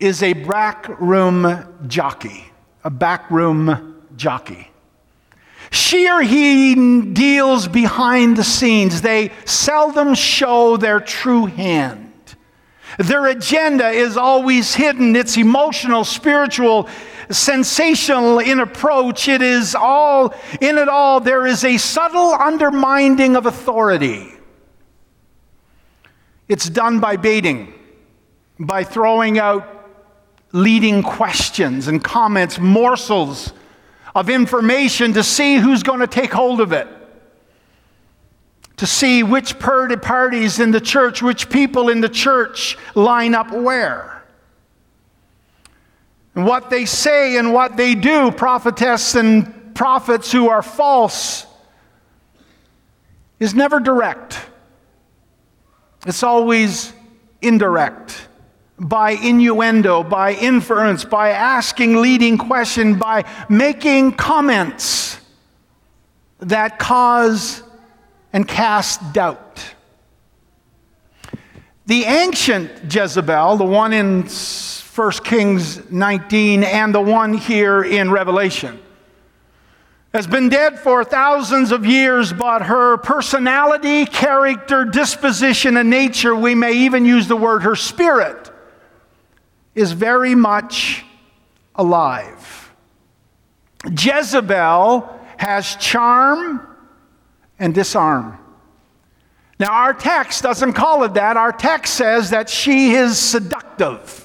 is 0.00 0.22
a 0.22 0.32
backroom 0.32 1.62
jockey, 1.86 2.46
a 2.84 2.88
backroom 2.88 4.02
jockey. 4.16 4.70
She 5.70 6.08
or 6.10 6.22
he 6.22 6.74
deals 7.12 7.68
behind 7.68 8.38
the 8.38 8.44
scenes. 8.44 9.02
They 9.02 9.30
seldom 9.44 10.14
show 10.14 10.78
their 10.78 11.00
true 11.00 11.44
hand. 11.44 12.10
Their 12.96 13.26
agenda 13.26 13.90
is 13.90 14.16
always 14.16 14.74
hidden. 14.74 15.16
It's 15.16 15.36
emotional, 15.36 16.02
spiritual, 16.02 16.88
sensational 17.30 18.38
in 18.38 18.60
approach. 18.60 19.28
It 19.28 19.42
is 19.42 19.74
all, 19.74 20.34
in 20.60 20.78
it 20.78 20.88
all, 20.88 21.20
there 21.20 21.46
is 21.46 21.64
a 21.64 21.76
subtle 21.78 22.34
undermining 22.34 23.36
of 23.36 23.46
authority. 23.46 24.32
It's 26.48 26.68
done 26.68 27.00
by 27.00 27.16
baiting, 27.16 27.72
by 28.58 28.84
throwing 28.84 29.38
out 29.38 29.70
leading 30.52 31.02
questions 31.02 31.88
and 31.88 32.02
comments, 32.02 32.58
morsels 32.58 33.52
of 34.14 34.30
information 34.30 35.12
to 35.14 35.22
see 35.22 35.56
who's 35.56 35.82
going 35.82 36.00
to 36.00 36.06
take 36.06 36.32
hold 36.32 36.60
of 36.60 36.72
it. 36.72 36.86
To 38.78 38.86
see 38.86 39.22
which 39.22 39.58
parties 39.58 40.60
in 40.60 40.70
the 40.70 40.80
church, 40.80 41.22
which 41.22 41.48
people 41.48 41.88
in 41.88 42.00
the 42.00 42.08
church 42.08 42.76
line 42.94 43.34
up 43.34 43.50
where. 43.52 44.13
And 46.34 46.44
what 46.44 46.70
they 46.70 46.84
say 46.84 47.36
and 47.36 47.52
what 47.52 47.76
they 47.76 47.94
do, 47.94 48.30
prophetess 48.30 49.14
and 49.14 49.74
prophets 49.74 50.32
who 50.32 50.48
are 50.48 50.62
false, 50.62 51.46
is 53.38 53.54
never 53.54 53.80
direct. 53.80 54.40
It's 56.06 56.22
always 56.22 56.92
indirect 57.40 58.28
by 58.78 59.12
innuendo, 59.12 60.02
by 60.02 60.32
inference, 60.34 61.04
by 61.04 61.30
asking 61.30 62.00
leading 62.00 62.36
question, 62.36 62.98
by 62.98 63.24
making 63.48 64.12
comments 64.12 65.18
that 66.40 66.78
cause 66.78 67.62
and 68.32 68.46
cast 68.46 69.12
doubt. 69.12 69.62
The 71.86 72.04
ancient 72.04 72.92
Jezebel, 72.92 73.56
the 73.56 73.64
one 73.64 73.92
in 73.92 74.28
1 74.94 75.10
Kings 75.24 75.90
19 75.90 76.62
and 76.62 76.94
the 76.94 77.00
one 77.00 77.34
here 77.34 77.82
in 77.82 78.10
Revelation, 78.10 78.80
has 80.12 80.28
been 80.28 80.48
dead 80.48 80.78
for 80.78 81.02
thousands 81.04 81.72
of 81.72 81.84
years, 81.84 82.32
but 82.32 82.62
her 82.62 82.96
personality, 82.98 84.06
character, 84.06 84.84
disposition, 84.84 85.76
and 85.76 85.90
nature, 85.90 86.36
we 86.36 86.54
may 86.54 86.72
even 86.72 87.04
use 87.04 87.26
the 87.26 87.36
word 87.36 87.62
her 87.64 87.74
spirit, 87.74 88.52
is 89.74 89.90
very 89.90 90.36
much 90.36 91.04
alive. 91.74 92.72
Jezebel 93.90 95.20
has 95.36 95.74
charm 95.76 96.64
and 97.58 97.74
disarm. 97.74 98.38
Now, 99.58 99.72
our 99.72 99.94
text 99.94 100.42
doesn't 100.44 100.74
call 100.74 101.04
it 101.04 101.14
that. 101.14 101.36
Our 101.36 101.52
text 101.52 101.94
says 101.94 102.30
that 102.30 102.48
she 102.48 102.92
is 102.92 103.18
seductive, 103.18 104.23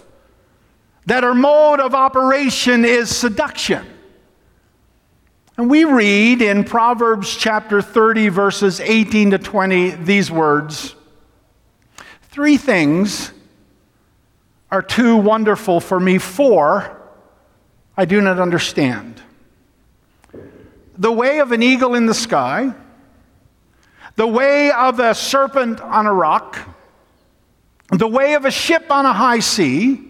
that 1.10 1.24
her 1.24 1.34
mode 1.34 1.80
of 1.80 1.96
operation 1.96 2.86
is 2.86 3.16
seduction. 3.16 3.84
And 5.58 5.68
we 5.68 5.84
read 5.84 6.44
in 6.44 6.64
Proverbs 6.64 7.36
chapter 7.36 7.82
30, 7.82 8.30
verses 8.30 8.80
18 8.80 9.32
to 9.32 9.40
20, 9.40 9.92
these 9.92 10.30
words 10.30 10.96
Three 12.22 12.58
things 12.58 13.34
are 14.70 14.84
too 14.84 15.18
wonderful 15.18 15.80
for 15.80 16.00
me, 16.00 16.20
four 16.20 16.96
I 17.98 18.06
do 18.06 18.22
not 18.22 18.40
understand. 18.40 19.20
The 20.96 21.12
way 21.12 21.40
of 21.40 21.52
an 21.52 21.64
eagle 21.64 21.96
in 21.96 22.06
the 22.06 22.14
sky 22.14 22.74
the 24.16 24.28
way 24.28 24.70
of 24.72 25.00
a 25.00 25.16
serpent 25.16 25.80
on 25.80 26.06
a 26.06 26.14
rock, 26.14 26.60
the 27.90 28.08
way 28.08 28.34
of 28.34 28.44
a 28.44 28.52
ship 28.52 28.92
on 28.92 29.06
a 29.06 29.14
high 29.14 29.40
sea, 29.40 30.09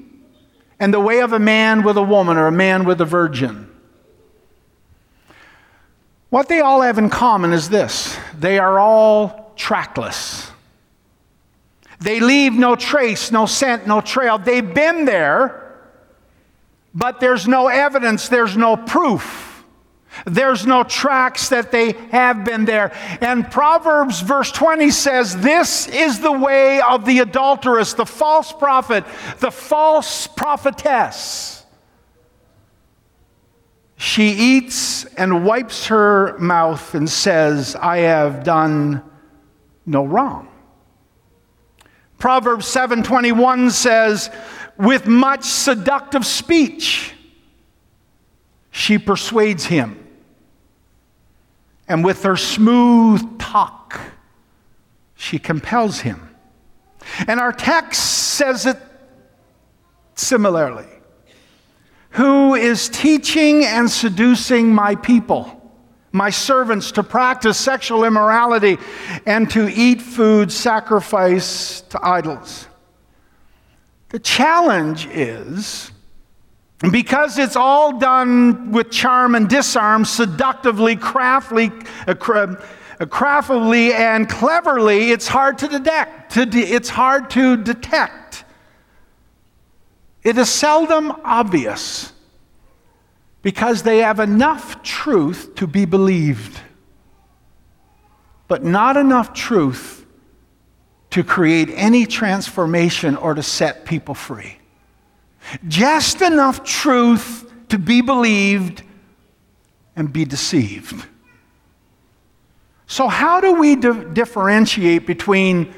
and 0.79 0.93
the 0.93 0.99
way 0.99 1.19
of 1.19 1.33
a 1.33 1.39
man 1.39 1.83
with 1.83 1.97
a 1.97 2.03
woman 2.03 2.37
or 2.37 2.47
a 2.47 2.51
man 2.51 2.85
with 2.85 3.01
a 3.01 3.05
virgin. 3.05 3.69
What 6.29 6.47
they 6.47 6.61
all 6.61 6.81
have 6.81 6.97
in 6.97 7.09
common 7.09 7.53
is 7.53 7.69
this 7.69 8.17
they 8.37 8.59
are 8.59 8.79
all 8.79 9.53
trackless. 9.55 10.51
They 11.99 12.21
leave 12.21 12.53
no 12.53 12.75
trace, 12.77 13.29
no 13.29 13.45
scent, 13.45 13.85
no 13.85 13.99
trail. 13.99 14.37
They've 14.37 14.73
been 14.73 15.03
there, 15.03 15.75
but 16.93 17.19
there's 17.19 17.45
no 17.45 17.67
evidence, 17.67 18.29
there's 18.29 18.55
no 18.55 18.77
proof. 18.77 19.48
There's 20.25 20.65
no 20.65 20.83
tracks 20.83 21.49
that 21.49 21.71
they 21.71 21.93
have 22.11 22.43
been 22.43 22.65
there. 22.65 22.91
And 23.21 23.49
Proverbs, 23.49 24.21
verse 24.21 24.51
20 24.51 24.91
says, 24.91 25.37
This 25.37 25.87
is 25.87 26.19
the 26.19 26.31
way 26.31 26.81
of 26.81 27.05
the 27.05 27.19
adulteress, 27.19 27.93
the 27.93 28.05
false 28.05 28.51
prophet, 28.51 29.03
the 29.39 29.51
false 29.51 30.27
prophetess. 30.27 31.65
She 33.97 34.29
eats 34.29 35.05
and 35.05 35.45
wipes 35.45 35.87
her 35.87 36.37
mouth 36.37 36.95
and 36.95 37.09
says, 37.09 37.75
I 37.75 37.97
have 37.97 38.43
done 38.43 39.03
no 39.85 40.05
wrong. 40.05 40.47
Proverbs 42.17 42.65
7:21 42.65 43.71
says, 43.71 44.29
with 44.77 45.07
much 45.07 45.43
seductive 45.43 46.25
speech 46.25 47.13
she 48.71 48.97
persuades 48.97 49.65
him. 49.65 50.07
And 51.89 52.05
with 52.05 52.23
her 52.23 52.37
smooth 52.37 53.39
talk, 53.39 53.99
she 55.15 55.39
compels 55.39 55.99
him. 55.99 56.29
And 57.27 57.39
our 57.39 57.51
text 57.51 58.01
says 58.01 58.65
it 58.67 58.77
similarly. 60.15 60.85
Who 62.11 62.55
is 62.55 62.89
teaching 62.89 63.65
and 63.65 63.89
seducing 63.89 64.73
my 64.73 64.95
people, 64.95 65.55
my 66.11 66.29
servants, 66.29 66.91
to 66.93 67.03
practice 67.03 67.57
sexual 67.57 68.03
immorality 68.03 68.77
and 69.25 69.49
to 69.51 69.67
eat 69.67 70.01
food 70.01 70.51
sacrificed 70.51 71.89
to 71.91 71.99
idols? 72.05 72.67
The 74.09 74.19
challenge 74.19 75.07
is 75.07 75.91
because 76.79 77.37
it's 77.37 77.57
all 77.57 77.99
done 77.99 78.71
with 78.71 78.89
charm 78.89 79.35
and 79.35 79.49
disarm, 79.49 80.05
seductively, 80.05 80.95
craftily, 80.95 81.71
uh, 82.07 82.15
uh, 82.21 83.05
craftily 83.05 83.93
and 83.93 84.29
cleverly, 84.29 85.11
it's 85.11 85.27
hard 85.27 85.57
to 85.57 85.67
detect. 85.67 86.37
It's 86.37 86.89
hard 86.89 87.29
to 87.31 87.57
detect. 87.57 88.45
It 90.23 90.37
is 90.37 90.49
seldom 90.49 91.11
obvious 91.23 92.13
because 93.41 93.83
they 93.83 93.99
have 93.99 94.19
enough 94.19 94.81
truth 94.83 95.55
to 95.55 95.67
be 95.67 95.85
believed, 95.85 96.59
but 98.47 98.63
not 98.63 98.95
enough 98.95 99.33
truth 99.33 100.05
to 101.09 101.23
create 101.23 101.69
any 101.71 102.05
transformation 102.05 103.15
or 103.17 103.33
to 103.33 103.43
set 103.43 103.85
people 103.85 104.13
free. 104.13 104.58
Just 105.67 106.21
enough 106.21 106.63
truth 106.63 107.51
to 107.69 107.77
be 107.77 108.01
believed 108.01 108.83
and 109.95 110.11
be 110.11 110.25
deceived. 110.25 111.05
So, 112.87 113.07
how 113.07 113.41
do 113.41 113.53
we 113.53 113.75
di- 113.75 114.05
differentiate 114.13 115.05
between 115.05 115.73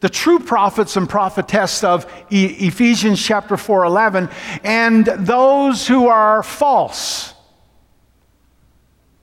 the 0.00 0.08
true 0.08 0.38
prophets 0.38 0.96
and 0.96 1.08
prophetess 1.08 1.82
of 1.84 2.06
e- 2.30 2.56
Ephesians 2.60 3.22
chapter 3.22 3.56
4:11 3.56 4.30
and 4.62 5.04
those 5.04 5.86
who 5.86 6.08
are 6.08 6.42
false 6.42 7.34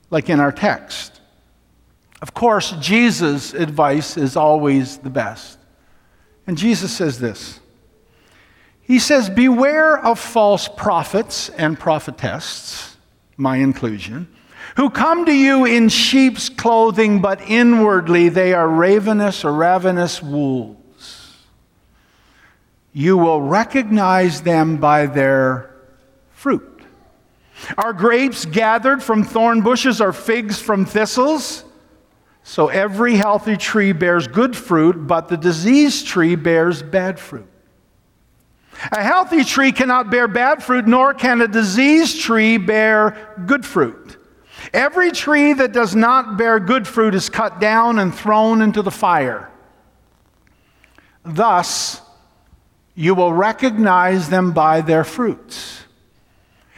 like 0.10 0.30
in 0.30 0.40
our 0.40 0.52
text? 0.52 1.22
Of 2.22 2.34
course, 2.34 2.72
Jesus' 2.80 3.54
advice 3.54 4.18
is 4.18 4.36
always 4.36 4.98
the 4.98 5.10
best. 5.10 5.58
And 6.46 6.58
Jesus 6.58 6.92
says 6.92 7.20
this 7.20 7.61
he 8.92 9.00
says, 9.00 9.30
Beware 9.30 9.98
of 9.98 10.20
false 10.20 10.68
prophets 10.68 11.48
and 11.48 11.80
prophetesses, 11.80 12.98
my 13.38 13.56
inclusion, 13.56 14.28
who 14.76 14.90
come 14.90 15.24
to 15.28 15.34
you 15.34 15.64
in 15.64 15.88
sheep's 15.88 16.50
clothing, 16.50 17.22
but 17.22 17.40
inwardly 17.50 18.28
they 18.28 18.54
are 18.54 18.68
ravenous 18.68 19.46
or 19.46 19.54
ravenous 19.54 20.22
wolves. 20.22 21.38
You 22.92 23.18
will 23.18 23.42
recognize 23.42 24.42
them 24.42 24.76
by 24.76 25.06
their 25.06 25.74
fruit. 26.32 26.82
Are 27.78 27.94
grapes 27.94 28.44
gathered 28.44 29.02
from 29.02 29.24
thorn 29.24 29.62
bushes 29.62 30.02
or 30.02 30.12
figs 30.12 30.60
from 30.60 30.84
thistles? 30.84 31.64
So 32.44 32.68
every 32.68 33.16
healthy 33.16 33.56
tree 33.56 33.94
bears 33.94 34.28
good 34.28 34.54
fruit, 34.54 35.08
but 35.08 35.30
the 35.30 35.38
diseased 35.38 36.08
tree 36.08 36.36
bears 36.36 36.84
bad 36.84 37.22
fruit. 37.22 37.48
A 38.92 39.04
healthy 39.04 39.44
tree 39.44 39.72
cannot 39.72 40.10
bear 40.10 40.28
bad 40.28 40.64
fruit, 40.64 40.88
nor 40.88 41.14
can 41.14 41.42
a 41.42 41.48
diseased 41.48 42.22
tree 42.22 42.58
bear 42.58 43.36
good 43.46 43.66
fruit. 43.66 44.18
Every 44.74 45.12
tree 45.12 45.54
that 45.54 45.72
does 45.72 45.96
not 45.96 46.38
bear 46.38 46.60
good 46.60 46.88
fruit 46.88 47.14
is 47.14 47.30
cut 47.30 47.60
down 47.60 48.00
and 48.00 48.14
thrown 48.14 48.62
into 48.62 48.82
the 48.82 48.92
fire. 48.92 49.52
Thus, 51.24 52.02
you 52.96 53.16
will 53.16 53.34
recognize 53.34 54.30
them 54.30 54.52
by 54.52 54.82
their 54.82 55.04
fruits. 55.04 55.84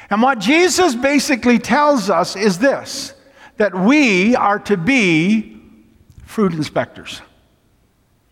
And 0.10 0.22
what 0.22 0.40
Jesus 0.40 0.96
basically 0.96 1.60
tells 1.60 2.10
us 2.10 2.36
is 2.36 2.60
this 2.60 3.14
that 3.58 3.76
we 3.76 4.36
are 4.36 4.60
to 4.60 4.76
be 4.76 5.62
fruit 6.26 6.54
inspectors. 6.54 7.22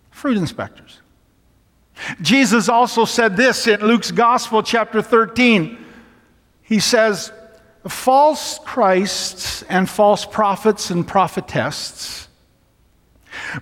Fruit 0.10 0.38
inspectors. 0.38 1.01
Jesus 2.22 2.70
also 2.70 3.06
said 3.06 3.38
this 3.38 3.68
in 3.68 3.82
Luke's 3.82 4.12
Gospel, 4.12 4.64
chapter 4.64 5.02
13. 5.02 5.78
He 6.62 6.80
says, 6.80 7.32
False 7.88 8.60
Christs 8.60 9.64
and 9.64 9.90
false 9.90 10.26
prophets 10.26 10.92
and 10.92 11.08
prophetesses 11.08 12.28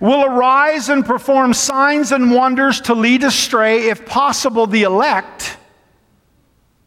will 0.00 0.24
arise 0.24 0.88
and 0.88 1.04
perform 1.04 1.54
signs 1.54 2.12
and 2.12 2.30
wonders 2.30 2.80
to 2.82 2.94
lead 2.94 3.24
astray, 3.24 3.88
if 3.88 4.04
possible, 4.06 4.66
the 4.66 4.82
elect. 4.82 5.56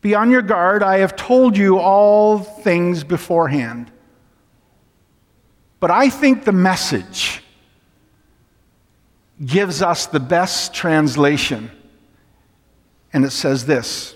Be 0.01 0.15
on 0.15 0.29
your 0.29 0.41
guard. 0.41 0.83
I 0.83 0.99
have 0.99 1.15
told 1.15 1.57
you 1.57 1.79
all 1.79 2.39
things 2.39 3.03
beforehand. 3.03 3.91
But 5.79 5.91
I 5.91 6.09
think 6.09 6.45
the 6.45 6.51
message 6.51 7.42
gives 9.43 9.81
us 9.81 10.05
the 10.05 10.19
best 10.19 10.73
translation. 10.73 11.71
And 13.11 13.25
it 13.25 13.31
says 13.31 13.65
this 13.65 14.15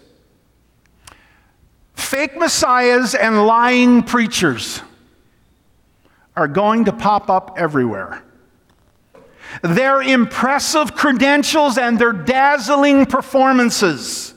Fake 1.95 2.37
messiahs 2.37 3.15
and 3.15 3.45
lying 3.45 4.03
preachers 4.03 4.81
are 6.35 6.47
going 6.47 6.85
to 6.85 6.93
pop 6.93 7.29
up 7.29 7.55
everywhere. 7.57 8.23
Their 9.63 10.01
impressive 10.01 10.93
credentials 10.93 11.77
and 11.77 11.97
their 11.97 12.13
dazzling 12.13 13.07
performances 13.07 14.35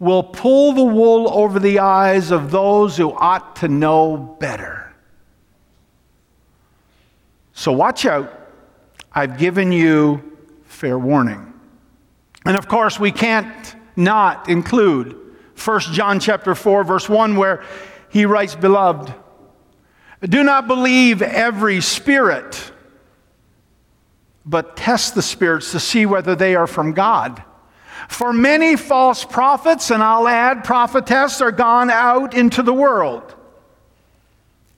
will 0.00 0.24
pull 0.24 0.72
the 0.72 0.82
wool 0.82 1.32
over 1.32 1.60
the 1.60 1.78
eyes 1.78 2.32
of 2.32 2.50
those 2.50 2.96
who 2.96 3.12
ought 3.12 3.56
to 3.56 3.68
know 3.68 4.16
better. 4.40 4.92
So 7.52 7.70
watch 7.70 8.04
out. 8.04 8.41
I've 9.14 9.38
given 9.38 9.72
you 9.72 10.22
fair 10.64 10.98
warning. 10.98 11.52
And 12.44 12.56
of 12.56 12.66
course, 12.66 12.98
we 12.98 13.12
can't 13.12 13.76
not 13.94 14.48
include 14.48 15.16
1 15.54 15.80
John 15.92 16.18
chapter 16.18 16.54
4 16.54 16.84
verse 16.84 17.08
1 17.08 17.36
where 17.36 17.62
he 18.08 18.26
writes, 18.26 18.54
"Beloved, 18.54 19.12
do 20.22 20.42
not 20.42 20.66
believe 20.66 21.22
every 21.22 21.80
spirit, 21.80 22.72
but 24.44 24.76
test 24.76 25.14
the 25.14 25.22
spirits 25.22 25.72
to 25.72 25.80
see 25.80 26.06
whether 26.06 26.34
they 26.34 26.54
are 26.54 26.66
from 26.66 26.92
God." 26.92 27.42
For 28.08 28.32
many 28.32 28.76
false 28.76 29.24
prophets, 29.24 29.90
and 29.90 30.02
I'll 30.02 30.26
add 30.26 30.64
prophetess, 30.64 31.40
are 31.40 31.52
gone 31.52 31.90
out 31.90 32.34
into 32.34 32.62
the 32.62 32.72
world. 32.72 33.34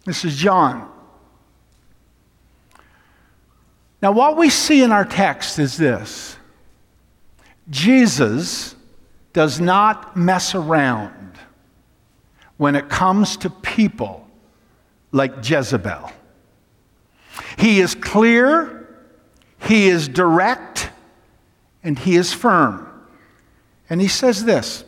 This 0.04 0.24
is 0.24 0.36
John. 0.36 0.88
Now, 4.04 4.12
what 4.12 4.36
we 4.36 4.50
see 4.50 4.82
in 4.82 4.92
our 4.92 5.06
text 5.06 5.58
is 5.58 5.78
this 5.78 6.36
Jesus 7.70 8.76
does 9.32 9.60
not 9.60 10.14
mess 10.14 10.54
around 10.54 11.38
when 12.58 12.76
it 12.76 12.90
comes 12.90 13.38
to 13.38 13.48
people 13.48 14.28
like 15.10 15.48
Jezebel. 15.48 16.12
He 17.56 17.80
is 17.80 17.94
clear, 17.94 18.94
he 19.58 19.88
is 19.88 20.06
direct, 20.06 20.90
and 21.82 21.98
he 21.98 22.16
is 22.16 22.30
firm. 22.30 22.86
And 23.88 24.02
he 24.02 24.08
says 24.08 24.44
this 24.44 24.84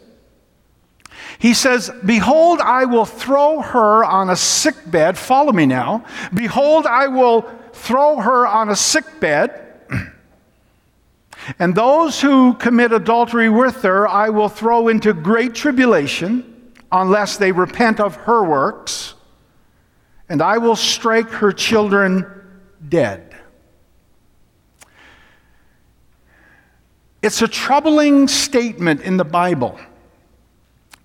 He 1.38 1.54
says, 1.54 1.90
Behold, 2.04 2.60
I 2.60 2.84
will 2.84 3.06
throw 3.06 3.62
her 3.62 4.04
on 4.04 4.28
a 4.28 4.36
sick 4.36 4.76
bed. 4.90 5.16
Follow 5.16 5.52
me 5.52 5.64
now. 5.64 6.04
Behold, 6.34 6.84
I 6.84 7.06
will 7.06 7.50
throw 7.76 8.20
her 8.20 8.46
on 8.46 8.68
a 8.70 8.76
sick 8.76 9.20
bed. 9.20 9.62
And 11.58 11.74
those 11.76 12.20
who 12.20 12.54
commit 12.54 12.92
adultery 12.92 13.48
with 13.48 13.82
her, 13.82 14.08
I 14.08 14.30
will 14.30 14.48
throw 14.48 14.88
into 14.88 15.12
great 15.12 15.54
tribulation 15.54 16.72
unless 16.90 17.36
they 17.36 17.52
repent 17.52 18.00
of 18.00 18.16
her 18.16 18.42
works, 18.42 19.14
and 20.28 20.42
I 20.42 20.58
will 20.58 20.74
strike 20.74 21.30
her 21.30 21.52
children 21.52 22.26
dead. 22.88 23.36
It's 27.22 27.42
a 27.42 27.48
troubling 27.48 28.28
statement 28.28 29.02
in 29.02 29.16
the 29.16 29.24
Bible 29.24 29.78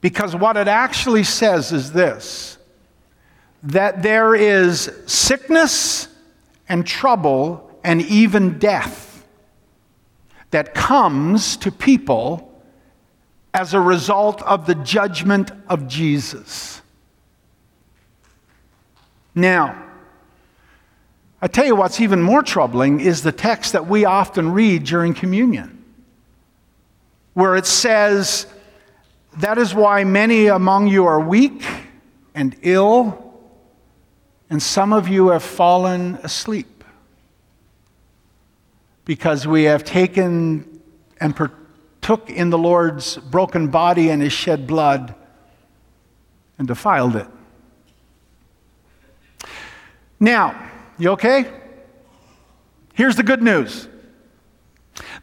because 0.02 0.36
what 0.36 0.58
it 0.58 0.68
actually 0.68 1.24
says 1.24 1.72
is 1.72 1.92
this 1.92 2.58
that 3.64 4.02
there 4.02 4.34
is 4.34 4.92
sickness 5.06 6.08
and 6.72 6.88
trouble 6.88 7.70
and 7.84 8.02
even 8.04 8.58
death 8.58 9.28
that 10.52 10.74
comes 10.74 11.58
to 11.58 11.70
people 11.70 12.64
as 13.54 13.74
a 13.74 13.80
result 13.82 14.42
of 14.44 14.66
the 14.68 14.76
judgment 14.76 15.52
of 15.68 15.86
Jesus. 15.86 16.82
Now, 19.36 19.84
I 21.42 21.48
tell 21.48 21.66
you 21.66 21.76
what's 21.76 22.00
even 22.00 22.22
more 22.22 22.42
troubling 22.42 23.02
is 23.02 23.22
the 23.22 23.34
text 23.34 23.74
that 23.74 23.88
we 23.88 24.06
often 24.06 24.54
read 24.54 24.86
during 24.86 25.14
communion 25.14 25.84
where 27.34 27.58
it 27.58 27.66
says, 27.66 28.46
That 29.40 29.58
is 29.58 29.76
why 29.76 30.06
many 30.06 30.48
among 30.48 30.88
you 30.88 31.06
are 31.06 31.20
weak 31.20 31.66
and 32.34 32.56
ill, 32.62 33.21
and 34.52 34.62
some 34.62 34.92
of 34.92 35.08
you 35.08 35.30
have 35.30 35.44
fallen 35.44 36.16
asleep. 36.24 36.84
Because 39.06 39.48
we 39.48 39.64
have 39.64 39.86
taken 39.86 40.82
and 41.22 41.34
partook 41.34 42.30
in 42.30 42.50
the 42.50 42.58
Lord's 42.58 43.16
broken 43.16 43.70
body 43.70 44.10
and 44.10 44.22
his 44.22 44.34
shed 44.34 44.68
blood 44.68 45.16
and 46.60 46.68
defiled 46.68 47.16
it. 47.16 47.28
Now, 50.20 50.70
you 51.00 51.12
okay? 51.12 51.50
Here's 52.94 53.16
the 53.16 53.24
good 53.24 53.42
news. 53.42 53.88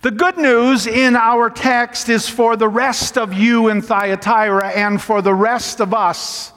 The 0.00 0.10
good 0.10 0.38
news 0.38 0.86
in 0.86 1.16
our 1.16 1.50
text 1.50 2.08
is 2.08 2.30
for 2.30 2.56
the 2.56 2.68
rest 2.68 3.18
of 3.18 3.34
you 3.34 3.68
in 3.68 3.82
Thyatira 3.82 4.68
and 4.68 5.02
for 5.02 5.20
the 5.20 5.34
rest 5.34 5.80
of 5.80 5.92
us 5.92 6.54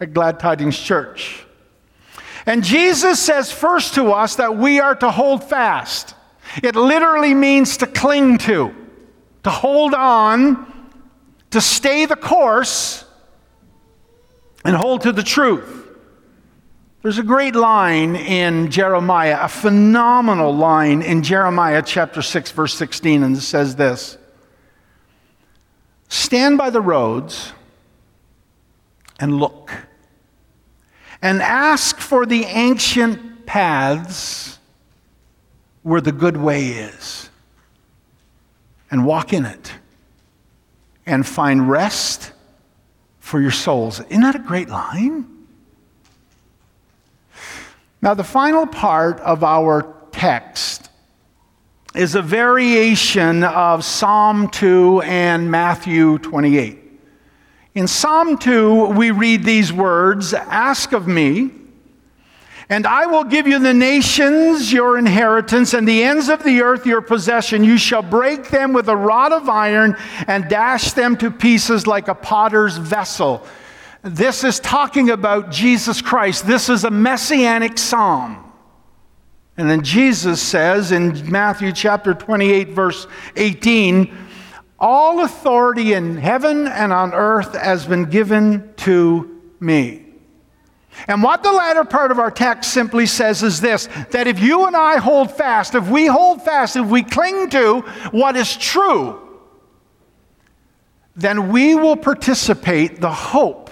at 0.00 0.12
Glad 0.12 0.38
Tidings 0.38 0.78
Church. 0.78 1.46
And 2.46 2.64
Jesus 2.64 3.20
says 3.20 3.52
first 3.52 3.94
to 3.94 4.12
us 4.12 4.36
that 4.36 4.56
we 4.56 4.80
are 4.80 4.94
to 4.96 5.10
hold 5.10 5.44
fast. 5.44 6.14
It 6.62 6.74
literally 6.74 7.34
means 7.34 7.76
to 7.78 7.86
cling 7.86 8.38
to, 8.38 8.74
to 9.44 9.50
hold 9.50 9.94
on, 9.94 10.90
to 11.50 11.60
stay 11.60 12.04
the 12.06 12.16
course, 12.16 13.04
and 14.64 14.76
hold 14.76 15.02
to 15.02 15.12
the 15.12 15.22
truth. 15.22 15.82
There's 17.02 17.18
a 17.18 17.24
great 17.24 17.56
line 17.56 18.14
in 18.14 18.70
Jeremiah, 18.70 19.38
a 19.40 19.48
phenomenal 19.48 20.54
line 20.54 21.02
in 21.02 21.24
Jeremiah 21.24 21.82
chapter 21.84 22.22
6, 22.22 22.52
verse 22.52 22.74
16, 22.74 23.24
and 23.24 23.36
it 23.36 23.40
says 23.40 23.74
this 23.74 24.18
Stand 26.08 26.58
by 26.58 26.70
the 26.70 26.80
roads 26.80 27.52
and 29.18 29.38
look, 29.38 29.72
and 31.22 31.40
ask 31.40 31.98
for 31.98 32.26
the 32.26 32.44
ancient 32.44 33.46
paths 33.46 34.58
where 35.82 36.00
the 36.00 36.12
good 36.12 36.36
way 36.36 36.66
is, 36.66 37.30
and 38.90 39.06
walk 39.06 39.32
in 39.32 39.46
it, 39.46 39.72
and 41.06 41.26
find 41.26 41.70
rest 41.70 42.32
for 43.20 43.40
your 43.40 43.50
souls. 43.50 44.00
Isn't 44.00 44.20
that 44.22 44.34
a 44.34 44.40
great 44.40 44.68
line? 44.68 45.26
Now, 48.00 48.14
the 48.14 48.24
final 48.24 48.66
part 48.66 49.20
of 49.20 49.44
our 49.44 49.94
text 50.10 50.88
is 51.94 52.16
a 52.16 52.22
variation 52.22 53.44
of 53.44 53.84
Psalm 53.84 54.48
2 54.48 55.02
and 55.02 55.50
Matthew 55.50 56.18
28. 56.18 56.81
In 57.74 57.88
Psalm 57.88 58.36
2, 58.36 58.86
we 58.88 59.10
read 59.10 59.44
these 59.44 59.72
words 59.72 60.34
Ask 60.34 60.92
of 60.92 61.08
me, 61.08 61.50
and 62.68 62.86
I 62.86 63.06
will 63.06 63.24
give 63.24 63.46
you 63.46 63.58
the 63.58 63.72
nations 63.72 64.70
your 64.70 64.98
inheritance, 64.98 65.72
and 65.72 65.88
the 65.88 66.02
ends 66.02 66.28
of 66.28 66.42
the 66.42 66.60
earth 66.60 66.84
your 66.84 67.00
possession. 67.00 67.64
You 67.64 67.78
shall 67.78 68.02
break 68.02 68.50
them 68.50 68.74
with 68.74 68.88
a 68.88 68.96
rod 68.96 69.32
of 69.32 69.48
iron 69.48 69.96
and 70.26 70.48
dash 70.48 70.92
them 70.92 71.16
to 71.18 71.30
pieces 71.30 71.86
like 71.86 72.08
a 72.08 72.14
potter's 72.14 72.76
vessel. 72.76 73.46
This 74.02 74.44
is 74.44 74.60
talking 74.60 75.10
about 75.10 75.50
Jesus 75.50 76.02
Christ. 76.02 76.46
This 76.46 76.68
is 76.68 76.84
a 76.84 76.90
messianic 76.90 77.78
psalm. 77.78 78.52
And 79.56 79.70
then 79.70 79.82
Jesus 79.82 80.42
says 80.42 80.92
in 80.92 81.30
Matthew 81.30 81.72
chapter 81.72 82.12
28, 82.12 82.70
verse 82.70 83.06
18, 83.36 84.14
All 84.82 85.22
authority 85.24 85.92
in 85.92 86.16
heaven 86.16 86.66
and 86.66 86.92
on 86.92 87.14
earth 87.14 87.54
has 87.54 87.86
been 87.86 88.06
given 88.06 88.74
to 88.78 89.40
me. 89.60 90.04
And 91.06 91.22
what 91.22 91.44
the 91.44 91.52
latter 91.52 91.84
part 91.84 92.10
of 92.10 92.18
our 92.18 92.32
text 92.32 92.72
simply 92.72 93.06
says 93.06 93.44
is 93.44 93.60
this 93.60 93.88
that 94.10 94.26
if 94.26 94.40
you 94.40 94.66
and 94.66 94.76
I 94.76 94.98
hold 94.98 95.30
fast, 95.30 95.76
if 95.76 95.88
we 95.88 96.06
hold 96.06 96.42
fast, 96.42 96.74
if 96.74 96.86
we 96.86 97.04
cling 97.04 97.48
to 97.50 97.80
what 98.10 98.36
is 98.36 98.56
true, 98.56 99.20
then 101.14 101.52
we 101.52 101.76
will 101.76 101.96
participate 101.96 103.00
the 103.00 103.12
hope 103.12 103.70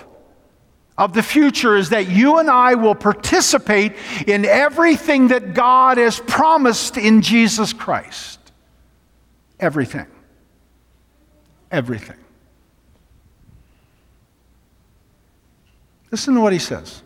of 0.97 1.13
the 1.13 1.23
future 1.23 1.77
is 1.77 1.89
that 1.89 2.09
you 2.09 2.39
and 2.39 2.49
I 2.49 2.75
will 2.75 2.95
participate 2.95 3.95
in 4.29 4.45
everything 4.45 5.29
that 5.29 5.55
God 5.55 5.99
has 5.99 6.21
promised 6.21 6.99
in 6.99 7.23
Jesus 7.23 7.73
Christ. 7.73 8.39
Everything. 9.59 10.07
Everything. 11.71 12.17
Listen 16.11 16.35
to 16.35 16.41
what 16.41 16.53
he 16.53 16.59
says. 16.59 17.03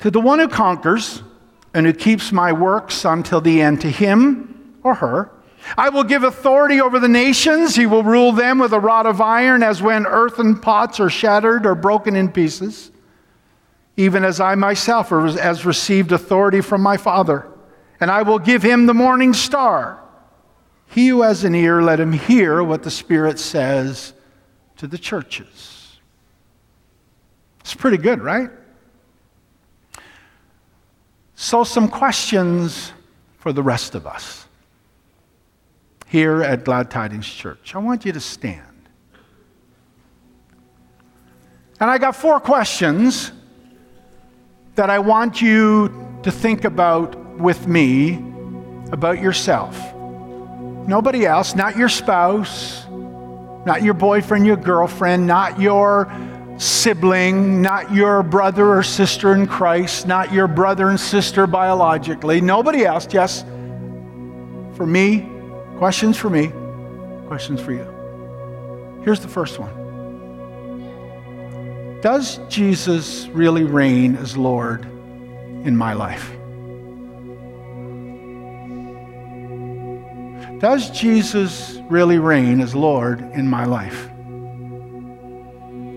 To 0.00 0.10
the 0.10 0.20
one 0.20 0.38
who 0.38 0.48
conquers 0.48 1.22
and 1.74 1.84
who 1.84 1.92
keeps 1.92 2.30
my 2.30 2.52
works 2.52 3.04
until 3.04 3.40
the 3.40 3.60
end, 3.60 3.80
to 3.80 3.90
him 3.90 4.78
or 4.84 4.94
her, 4.94 5.32
I 5.76 5.88
will 5.88 6.04
give 6.04 6.22
authority 6.22 6.80
over 6.80 7.00
the 7.00 7.08
nations. 7.08 7.74
He 7.74 7.86
will 7.86 8.04
rule 8.04 8.30
them 8.30 8.58
with 8.58 8.72
a 8.72 8.78
rod 8.80 9.06
of 9.06 9.20
iron, 9.20 9.62
as 9.64 9.82
when 9.82 10.06
earthen 10.06 10.60
pots 10.60 11.00
are 11.00 11.10
shattered 11.10 11.66
or 11.66 11.74
broken 11.74 12.14
in 12.14 12.30
pieces, 12.30 12.92
even 13.96 14.24
as 14.24 14.40
I 14.40 14.54
myself 14.54 15.08
has 15.10 15.66
received 15.66 16.12
authority 16.12 16.60
from 16.60 16.80
my 16.80 16.96
Father. 16.96 17.48
And 18.00 18.10
I 18.10 18.22
will 18.22 18.38
give 18.38 18.62
him 18.62 18.86
the 18.86 18.94
morning 18.94 19.34
star. 19.34 20.00
He 20.88 21.08
who 21.08 21.22
has 21.22 21.44
an 21.44 21.54
ear, 21.54 21.82
let 21.82 22.00
him 22.00 22.12
hear 22.12 22.62
what 22.62 22.82
the 22.82 22.90
Spirit 22.90 23.38
says 23.38 24.14
to 24.76 24.86
the 24.86 24.98
churches. 24.98 25.98
It's 27.60 27.74
pretty 27.74 27.98
good, 27.98 28.22
right? 28.22 28.50
So, 31.34 31.62
some 31.62 31.88
questions 31.88 32.92
for 33.38 33.52
the 33.52 33.62
rest 33.62 33.94
of 33.94 34.06
us 34.06 34.46
here 36.08 36.42
at 36.42 36.64
Glad 36.64 36.90
Tidings 36.90 37.28
Church. 37.28 37.74
I 37.74 37.78
want 37.78 38.04
you 38.04 38.12
to 38.12 38.20
stand. 38.20 38.62
And 41.80 41.90
I 41.90 41.98
got 41.98 42.16
four 42.16 42.40
questions 42.40 43.30
that 44.74 44.90
I 44.90 44.98
want 44.98 45.40
you 45.40 46.20
to 46.22 46.30
think 46.30 46.64
about 46.64 47.16
with 47.38 47.68
me 47.68 48.14
about 48.90 49.20
yourself. 49.20 49.76
Nobody 50.88 51.26
else, 51.26 51.54
not 51.54 51.76
your 51.76 51.90
spouse, 51.90 52.86
not 53.66 53.82
your 53.82 53.92
boyfriend, 53.92 54.46
your 54.46 54.56
girlfriend, 54.56 55.26
not 55.26 55.60
your 55.60 56.10
sibling, 56.56 57.60
not 57.60 57.92
your 57.92 58.22
brother 58.22 58.72
or 58.72 58.82
sister 58.82 59.34
in 59.34 59.46
Christ, 59.46 60.06
not 60.06 60.32
your 60.32 60.48
brother 60.48 60.88
and 60.88 60.98
sister 60.98 61.46
biologically, 61.46 62.40
nobody 62.40 62.86
else, 62.86 63.06
Yes, 63.12 63.42
for 64.76 64.86
me, 64.86 65.28
questions 65.76 66.16
for 66.16 66.30
me, 66.30 66.52
questions 67.26 67.60
for 67.60 67.72
you. 67.72 67.86
Here's 69.04 69.20
the 69.20 69.28
first 69.28 69.58
one 69.58 69.74
Does 72.00 72.40
Jesus 72.48 73.28
really 73.28 73.64
reign 73.64 74.16
as 74.16 74.38
Lord 74.38 74.86
in 74.86 75.76
my 75.76 75.92
life? 75.92 76.37
Does 80.58 80.90
Jesus 80.90 81.78
really 81.88 82.18
reign 82.18 82.60
as 82.60 82.74
Lord 82.74 83.20
in 83.20 83.48
my 83.48 83.64
life? 83.64 84.08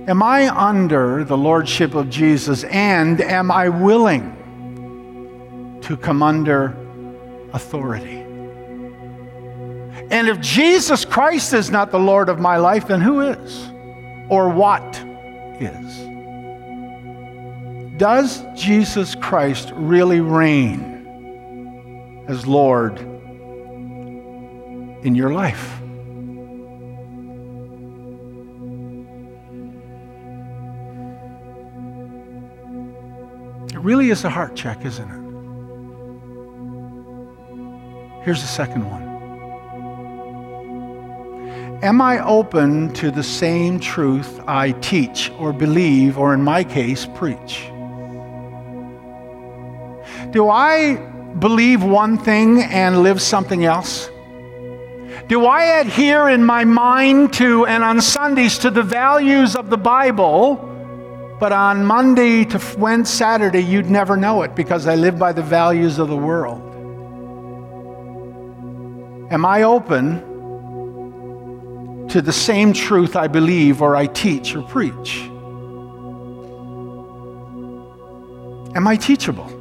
Am 0.08 0.22
I 0.22 0.56
under 0.56 1.24
the 1.24 1.38
lordship 1.38 1.96
of 1.96 2.12
Jesus 2.12 2.64
and 2.66 3.20
am 3.22 3.50
I 3.50 3.70
willing 3.70 4.38
to 5.82 5.98
come 5.98 6.22
under 6.22 6.76
authority? 7.54 8.20
And 10.12 10.28
if 10.28 10.40
Jesus 10.42 11.06
Christ 11.06 11.54
is 11.54 11.72
not 11.72 11.90
the 11.90 12.00
Lord 12.00 12.30
of 12.30 12.40
my 12.40 12.58
life, 12.58 12.88
then 12.88 13.02
who 13.02 13.22
is? 13.22 13.68
Or 14.30 14.50
what 14.50 15.04
is? 15.60 16.02
Does 17.98 18.44
Jesus 18.56 19.16
Christ 19.16 19.72
really 19.74 20.22
reign 20.22 22.24
as 22.28 22.46
Lord 22.46 23.11
in 25.04 25.16
your 25.16 25.34
life? 25.34 25.82
It 33.74 33.80
really 33.80 34.10
is 34.10 34.24
a 34.26 34.30
heart 34.30 34.56
check, 34.56 34.86
isn't 34.86 35.10
it? 35.10 35.22
Here's 38.24 38.42
the 38.42 38.48
second 38.48 38.88
one. 38.88 39.02
Am 41.84 42.00
I 42.00 42.24
open 42.24 42.94
to 42.94 43.10
the 43.10 43.24
same 43.24 43.80
truth 43.80 44.40
I 44.46 44.74
teach 44.74 45.32
or 45.40 45.52
believe, 45.52 46.20
or 46.20 46.32
in 46.36 46.44
my 46.44 46.64
case, 46.64 47.08
preach? 47.16 47.72
Do 50.30 50.48
I 50.48 50.98
believe 51.40 51.82
one 51.82 52.20
thing 52.20 52.62
and 52.62 53.02
live 53.02 53.20
something 53.20 53.66
else? 53.66 54.11
Do 55.28 55.46
I 55.46 55.80
adhere 55.80 56.30
in 56.30 56.44
my 56.44 56.66
mind 56.66 57.34
to 57.34 57.66
and 57.66 57.84
on 57.84 58.02
Sundays 58.02 58.58
to 58.60 58.70
the 58.70 58.84
values 58.84 59.56
of 59.56 59.70
the 59.70 59.78
Bible, 59.78 60.56
but 61.40 61.52
on 61.52 61.86
Monday 61.86 62.46
to 62.46 62.62
Wednesday, 62.78 63.18
Saturday, 63.18 63.62
you'd 63.62 63.90
never 63.90 64.16
know 64.18 64.44
it 64.44 64.56
because 64.56 64.88
I 64.88 64.96
live 64.96 65.18
by 65.20 65.32
the 65.34 65.42
values 65.42 66.00
of 66.00 66.08
the 66.08 66.18
world? 66.18 66.62
Am 69.32 69.46
I 69.46 69.64
open 69.64 70.20
to 72.10 72.22
the 72.22 72.34
same 72.34 72.74
truth 72.74 73.16
I 73.16 73.28
believe 73.28 73.82
or 73.82 73.96
I 73.96 74.08
teach 74.08 74.56
or 74.56 74.64
preach? 74.64 75.22
Am 78.76 78.88
I 78.88 78.96
teachable? 78.96 79.61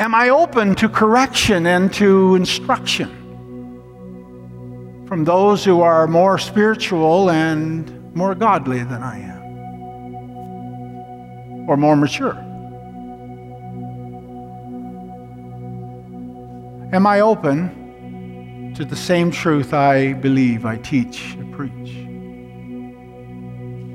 Am 0.00 0.14
I 0.14 0.30
open 0.30 0.74
to 0.76 0.88
correction 0.88 1.66
and 1.66 1.92
to 1.92 2.34
instruction 2.34 3.10
from 5.06 5.24
those 5.24 5.62
who 5.62 5.82
are 5.82 6.06
more 6.06 6.38
spiritual 6.38 7.30
and 7.30 8.14
more 8.14 8.34
godly 8.34 8.82
than 8.82 9.02
I 9.02 9.18
am? 9.18 9.42
Or 11.68 11.76
more 11.76 11.96
mature? 11.96 12.32
Am 16.94 17.06
I 17.06 17.20
open 17.20 18.72
to 18.76 18.86
the 18.86 18.96
same 18.96 19.30
truth 19.30 19.74
I 19.74 20.14
believe, 20.14 20.64
I 20.64 20.78
teach, 20.78 21.36
I 21.38 21.42
preach. 21.52 21.90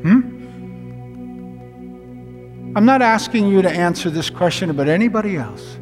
Hmm? 0.03 0.19
I'm 2.75 2.85
not 2.85 3.01
asking 3.01 3.47
you 3.47 3.63
to 3.63 3.71
answer 3.71 4.11
this 4.11 4.29
question 4.29 4.69
about 4.69 4.87
anybody 4.87 5.37
else, 5.37 5.79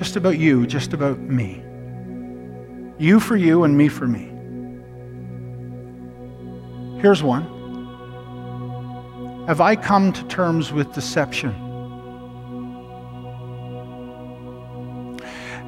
just 0.00 0.16
about 0.16 0.38
you, 0.38 0.66
just 0.66 0.94
about 0.94 1.18
me. 1.18 1.62
You 2.98 3.20
for 3.20 3.36
you 3.36 3.64
and 3.64 3.76
me 3.76 3.88
for 3.88 4.06
me. 4.06 4.30
Here's 7.02 7.22
one 7.22 7.44
Have 9.46 9.60
I 9.60 9.76
come 9.76 10.10
to 10.14 10.24
terms 10.24 10.72
with 10.72 10.90
deception? 10.94 11.52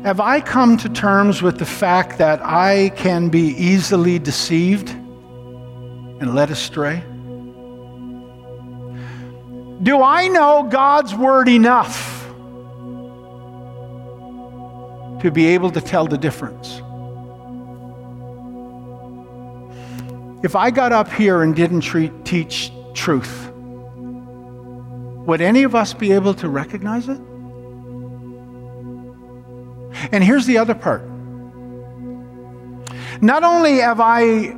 Have 0.02 0.18
I 0.18 0.40
come 0.40 0.78
to 0.78 0.88
terms 0.88 1.42
with 1.42 1.58
the 1.58 1.66
fact 1.66 2.16
that 2.16 2.40
I 2.42 2.90
can 2.96 3.28
be 3.28 3.48
easily 3.48 4.18
deceived 4.18 4.88
and 4.88 6.34
led 6.34 6.50
astray? 6.50 7.04
Do 9.82 10.02
I 10.02 10.28
know 10.28 10.66
God's 10.70 11.14
word 11.14 11.50
enough 11.50 12.11
to 15.22 15.30
be 15.30 15.46
able 15.46 15.70
to 15.70 15.80
tell 15.80 16.06
the 16.06 16.18
difference? 16.18 16.82
If 20.44 20.56
I 20.56 20.70
got 20.72 20.92
up 20.92 21.10
here 21.12 21.42
and 21.42 21.54
didn't 21.54 21.82
treat, 21.82 22.24
teach 22.24 22.72
truth, 22.94 23.48
would 25.26 25.40
any 25.40 25.62
of 25.62 25.76
us 25.76 25.94
be 25.94 26.10
able 26.10 26.34
to 26.34 26.48
recognize 26.48 27.08
it? 27.08 27.20
And 30.10 30.24
here's 30.24 30.46
the 30.46 30.58
other 30.58 30.74
part. 30.74 31.02
Not 33.22 33.44
only 33.44 33.76
have 33.76 34.00
I 34.00 34.56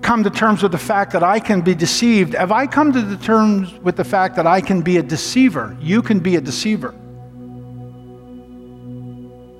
come 0.00 0.24
to 0.24 0.30
terms 0.30 0.62
with 0.62 0.72
the 0.72 0.78
fact 0.78 1.12
that 1.12 1.22
I 1.22 1.38
can 1.38 1.60
be 1.60 1.74
deceived, 1.74 2.32
have 2.32 2.52
I 2.52 2.66
come 2.66 2.90
to 2.94 3.02
the 3.02 3.18
terms 3.18 3.74
with 3.80 3.96
the 3.96 4.04
fact 4.04 4.36
that 4.36 4.46
I 4.46 4.62
can 4.62 4.80
be 4.80 4.96
a 4.96 5.02
deceiver? 5.02 5.76
You 5.80 6.00
can 6.00 6.20
be 6.20 6.36
a 6.36 6.40
deceiver. 6.40 6.94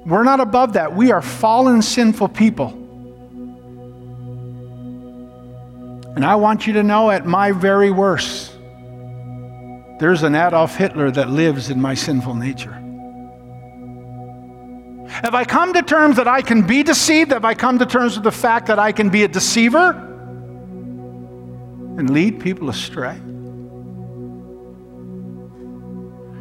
We're 0.07 0.23
not 0.23 0.39
above 0.39 0.75
that. 0.75 0.95
We 0.95 1.11
are 1.11 1.21
fallen, 1.21 1.83
sinful 1.83 2.29
people. 2.29 2.69
And 6.15 6.25
I 6.25 6.37
want 6.37 6.69
you 6.69 6.75
to 6.75 6.85
know 6.85 7.11
at 7.11 7.27
my 7.27 7.51
very 7.51 7.91
worst, 7.91 8.53
there's 9.99 10.23
an 10.23 10.37
Adolf 10.37 10.77
Hitler 10.77 11.11
that 11.11 11.29
lives 11.29 11.71
in 11.71 11.81
my 11.81 11.95
sinful 11.95 12.35
nature. 12.37 12.71
Have 15.09 15.35
I 15.35 15.45
come 15.45 15.73
to 15.73 15.83
terms 15.83 16.17
that 16.17 16.29
I 16.29 16.41
can 16.41 16.65
be 16.65 16.85
deceived? 16.85 17.33
Have 17.33 17.45
I 17.45 17.55
come 17.55 17.81
to 17.81 17.87
terms 17.87 18.15
with 18.15 18.23
the 18.23 18.31
fact 18.31 18.69
that 18.69 18.79
I 18.79 18.93
can 18.93 19.11
be 19.11 19.25
a 19.25 19.29
deceiver 19.29 19.91
and 21.99 22.09
lead 22.11 22.39
people 22.39 22.71
astray? 22.71 23.17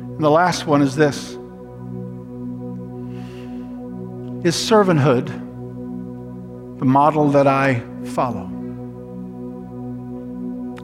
And 0.05 0.23
the 0.23 0.29
last 0.29 0.67
one 0.67 0.83
is 0.83 0.95
this 0.95 1.35
Is 4.45 4.55
servanthood 4.55 5.25
the 6.77 6.85
model 6.85 7.29
that 7.29 7.47
I 7.47 7.81
follow? 8.13 8.45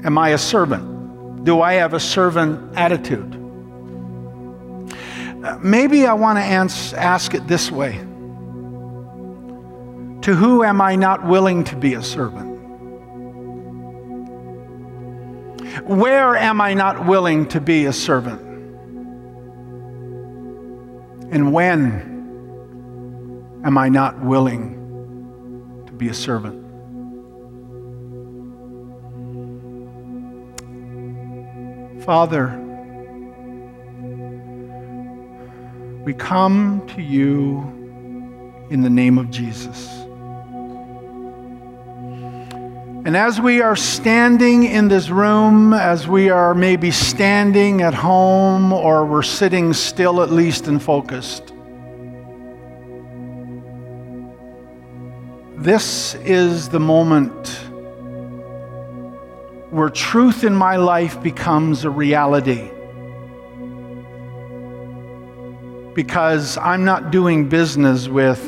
Am 0.03 0.18
I 0.18 0.30
a 0.30 0.38
servant? 0.39 1.43
Do 1.45 1.62
I 1.62 1.74
have 1.74 1.93
a 1.93 1.99
servant 1.99 2.76
attitude? 2.76 3.36
Uh, 5.45 5.59
maybe 5.62 6.07
I 6.07 6.14
want 6.14 6.39
to 6.39 6.43
ask 6.43 7.36
it 7.36 7.47
this 7.47 7.70
way 7.70 7.99
To 10.24 10.34
who 10.36 10.64
am 10.64 10.82
I 10.82 10.95
not 10.95 11.28
willing 11.28 11.64
to 11.66 11.76
be 11.76 11.93
a 11.93 12.01
servant? 12.01 12.49
Where 15.88 16.36
am 16.36 16.59
I 16.62 16.74
not 16.74 17.05
willing 17.05 17.47
to 17.49 17.62
be 17.62 17.86
a 17.86 17.93
servant? 17.93 18.41
And 21.32 21.53
when 21.53 22.11
am 23.64 23.78
I 23.78 23.89
not 23.89 24.20
willing 24.20 25.84
to 25.86 25.93
be 25.93 26.09
a 26.09 26.14
servant? 26.14 26.59
Father, 32.03 32.57
we 36.03 36.14
come 36.14 36.82
to 36.95 37.01
you 37.01 37.59
in 38.72 38.82
the 38.82 38.89
name 38.89 39.20
of 39.20 39.30
Jesus. 39.30 39.88
And 43.03 43.18
as 43.18 43.41
we 43.41 43.62
are 43.62 43.76
standing 43.76 44.64
in 44.64 44.88
this 44.88 45.09
room, 45.09 45.74
as 45.74 46.07
we 46.07 46.30
are 46.30 46.53
maybe 46.53 46.91
standing 46.91 47.82
at 47.82 47.93
home 47.93 48.72
or 48.72 49.05
we're 49.05 49.24
sitting 49.24 49.74
still 49.74 50.22
at 50.22 50.32
least 50.32 50.68
and 50.68 50.82
focused, 50.82 51.51
this 55.62 56.16
is 56.16 56.70
the 56.70 56.80
moment 56.80 57.47
where 59.70 59.89
truth 59.89 60.43
in 60.43 60.55
my 60.55 60.78
life 60.78 61.22
becomes 61.22 61.86
a 61.86 61.89
reality. 61.89 62.72
Because 65.93 66.57
I'm 66.57 66.84
not 66.84 67.12
doing 67.12 67.47
business 67.47 68.07
with 68.07 68.41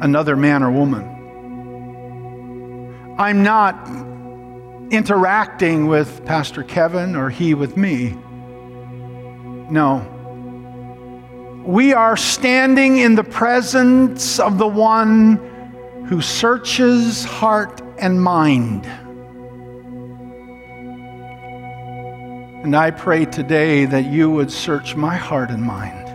another 0.00 0.36
man 0.36 0.62
or 0.62 0.70
woman. 0.70 1.04
I'm 3.18 3.42
not 3.42 3.74
interacting 4.92 5.88
with 5.88 6.24
Pastor 6.26 6.62
Kevin 6.62 7.16
or 7.16 7.28
he 7.28 7.54
with 7.54 7.76
me. 7.76 8.10
No. 9.68 10.19
We 11.64 11.92
are 11.92 12.16
standing 12.16 12.96
in 12.98 13.16
the 13.16 13.22
presence 13.22 14.40
of 14.40 14.56
the 14.56 14.66
one 14.66 15.36
who 16.08 16.22
searches 16.22 17.22
heart 17.22 17.82
and 17.98 18.22
mind. 18.22 18.86
And 22.64 22.74
I 22.74 22.90
pray 22.90 23.26
today 23.26 23.84
that 23.84 24.06
you 24.06 24.30
would 24.30 24.50
search 24.50 24.96
my 24.96 25.16
heart 25.16 25.50
and 25.50 25.62
mind. 25.62 26.08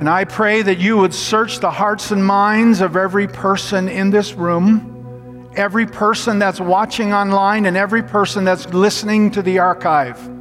And 0.00 0.08
I 0.08 0.24
pray 0.24 0.62
that 0.62 0.78
you 0.78 0.96
would 0.96 1.12
search 1.12 1.60
the 1.60 1.70
hearts 1.70 2.10
and 2.10 2.24
minds 2.24 2.80
of 2.80 2.96
every 2.96 3.28
person 3.28 3.90
in 3.90 4.08
this 4.08 4.32
room, 4.32 5.50
every 5.54 5.86
person 5.86 6.38
that's 6.38 6.60
watching 6.60 7.12
online, 7.12 7.66
and 7.66 7.76
every 7.76 8.02
person 8.02 8.42
that's 8.42 8.66
listening 8.70 9.30
to 9.32 9.42
the 9.42 9.58
archive 9.58 10.33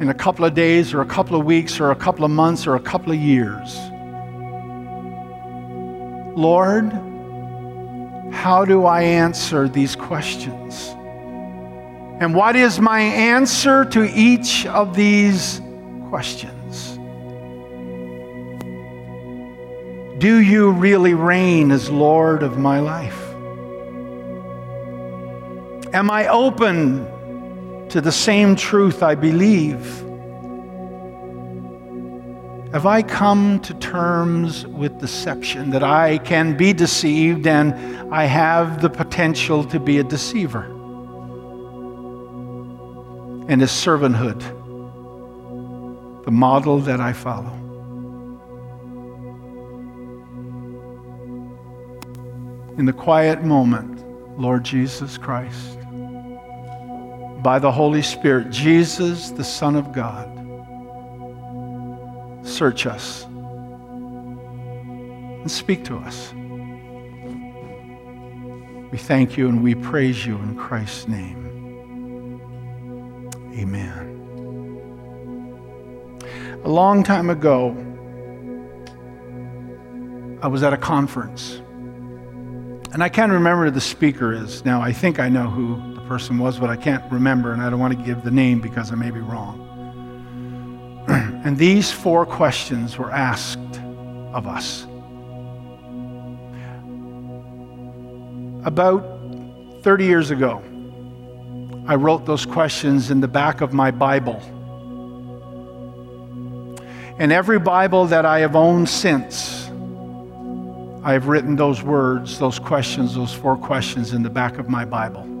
in 0.00 0.08
a 0.10 0.14
couple 0.14 0.44
of 0.44 0.54
days, 0.54 0.92
or 0.92 1.00
a 1.00 1.06
couple 1.06 1.38
of 1.38 1.46
weeks, 1.46 1.80
or 1.80 1.90
a 1.90 1.96
couple 1.96 2.24
of 2.24 2.30
months, 2.30 2.66
or 2.66 2.76
a 2.76 2.80
couple 2.80 3.12
of 3.12 3.18
years. 3.18 3.78
Lord, 6.36 6.92
how 8.32 8.64
do 8.66 8.84
I 8.84 9.02
answer 9.02 9.68
these 9.68 9.96
questions? 9.96 10.94
And 12.20 12.34
what 12.34 12.56
is 12.56 12.78
my 12.78 13.00
answer 13.00 13.84
to 13.86 14.04
each 14.14 14.66
of 14.66 14.94
these 14.94 15.60
questions? 16.08 16.98
Do 20.18 20.38
you 20.40 20.72
really 20.72 21.14
reign 21.14 21.70
as 21.70 21.90
Lord 21.90 22.42
of 22.42 22.58
my 22.58 22.80
life? 22.80 23.22
Am 25.94 26.10
I 26.10 26.28
open 26.28 27.06
to 27.90 28.00
the 28.00 28.12
same 28.12 28.56
truth 28.56 29.02
I 29.02 29.14
believe? 29.14 29.84
Have 32.72 32.86
I 32.86 33.02
come 33.02 33.60
to 33.60 33.74
terms 33.74 34.66
with 34.66 34.98
deception 35.00 35.70
that 35.70 35.82
I 35.82 36.18
can 36.18 36.56
be 36.56 36.72
deceived 36.72 37.46
and 37.46 37.74
I 38.12 38.24
have 38.24 38.82
the 38.82 38.90
potential 38.90 39.64
to 39.64 39.80
be 39.80 39.98
a 39.98 40.04
deceiver? 40.04 40.76
and 43.48 43.60
his 43.60 43.70
servanthood, 43.70 44.40
the 46.24 46.30
model 46.30 46.80
that 46.80 47.00
I 47.00 47.12
follow. 47.12 47.52
In 52.76 52.84
the 52.84 52.92
quiet 52.92 53.44
moment, 53.44 54.04
Lord 54.38 54.64
Jesus 54.64 55.16
Christ, 55.16 55.78
by 57.46 57.60
the 57.60 57.70
Holy 57.70 58.02
Spirit, 58.02 58.50
Jesus, 58.50 59.30
the 59.30 59.44
Son 59.44 59.76
of 59.76 59.92
God, 59.92 60.26
search 62.44 62.86
us 62.88 63.24
and 65.42 65.48
speak 65.48 65.84
to 65.84 65.96
us. 65.96 66.34
We 68.90 68.98
thank 68.98 69.36
you 69.36 69.48
and 69.48 69.62
we 69.62 69.76
praise 69.76 70.26
you 70.26 70.34
in 70.38 70.56
Christ's 70.56 71.06
name. 71.06 72.40
Amen. 73.56 74.02
A 76.64 76.68
long 76.68 77.04
time 77.04 77.30
ago, 77.30 77.76
I 80.42 80.48
was 80.48 80.64
at 80.64 80.72
a 80.72 80.76
conference. 80.76 81.62
And 82.92 83.04
I 83.04 83.08
can't 83.08 83.30
remember 83.30 83.66
who 83.66 83.70
the 83.70 83.80
speaker 83.80 84.32
is. 84.32 84.64
Now, 84.64 84.82
I 84.82 84.92
think 84.92 85.20
I 85.20 85.28
know 85.28 85.48
who 85.48 85.95
person 86.06 86.38
was, 86.38 86.58
but 86.58 86.70
I 86.70 86.76
can't 86.76 87.04
remember, 87.12 87.52
and 87.52 87.60
I 87.60 87.70
don't 87.70 87.80
want 87.80 87.96
to 87.96 88.04
give 88.04 88.22
the 88.22 88.30
name 88.30 88.60
because 88.60 88.92
I 88.92 88.94
may 88.94 89.10
be 89.10 89.20
wrong. 89.20 89.62
and 91.08 91.56
these 91.56 91.92
four 91.92 92.24
questions 92.26 92.98
were 92.98 93.10
asked 93.10 93.58
of 94.32 94.46
us. 94.46 94.84
About 98.66 99.02
30 99.82 100.04
years 100.04 100.30
ago, 100.30 100.62
I 101.86 101.94
wrote 101.94 102.26
those 102.26 102.44
questions 102.44 103.10
in 103.10 103.20
the 103.20 103.28
back 103.28 103.60
of 103.60 103.72
my 103.72 103.90
Bible. 103.92 104.42
And 107.18 107.32
every 107.32 107.58
Bible 107.58 108.06
that 108.06 108.26
I 108.26 108.40
have 108.40 108.56
owned 108.56 108.88
since, 108.88 109.68
I 111.04 111.12
have 111.12 111.28
written 111.28 111.54
those 111.54 111.82
words, 111.82 112.40
those 112.40 112.58
questions, 112.58 113.14
those 113.14 113.32
four 113.32 113.56
questions 113.56 114.12
in 114.12 114.24
the 114.24 114.30
back 114.30 114.58
of 114.58 114.68
my 114.68 114.84
Bible. 114.84 115.35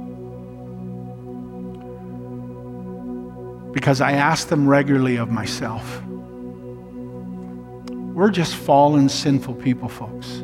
Because 3.76 4.00
I 4.00 4.12
ask 4.12 4.48
them 4.48 4.66
regularly 4.66 5.16
of 5.16 5.30
myself. 5.30 6.02
We're 7.90 8.30
just 8.30 8.56
fallen, 8.56 9.10
sinful 9.10 9.56
people, 9.56 9.90
folks. 9.90 10.38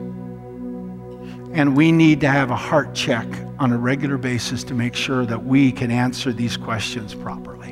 And 1.55 1.74
we 1.74 1.93
need 1.93 2.20
to 2.20 2.28
have 2.28 2.51
a 2.51 2.57
heart 2.57 2.95
check 2.95 3.26
on 3.59 3.72
a 3.72 3.78
regular 3.78 4.18
basis 4.18 4.62
to 4.64 4.74
make 4.74 4.95
sure 4.95 5.24
that 5.24 5.45
we 5.45 5.72
can 5.72 5.91
answer 5.91 6.30
these 6.30 6.59
questions 6.59 7.14
properly 7.14 7.70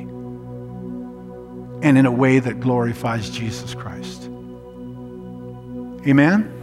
and 1.83 1.95
in 1.95 2.07
a 2.07 2.11
way 2.11 2.39
that 2.39 2.59
glorifies 2.59 3.29
Jesus 3.29 3.75
Christ. 3.75 4.23
Amen? 6.07 6.60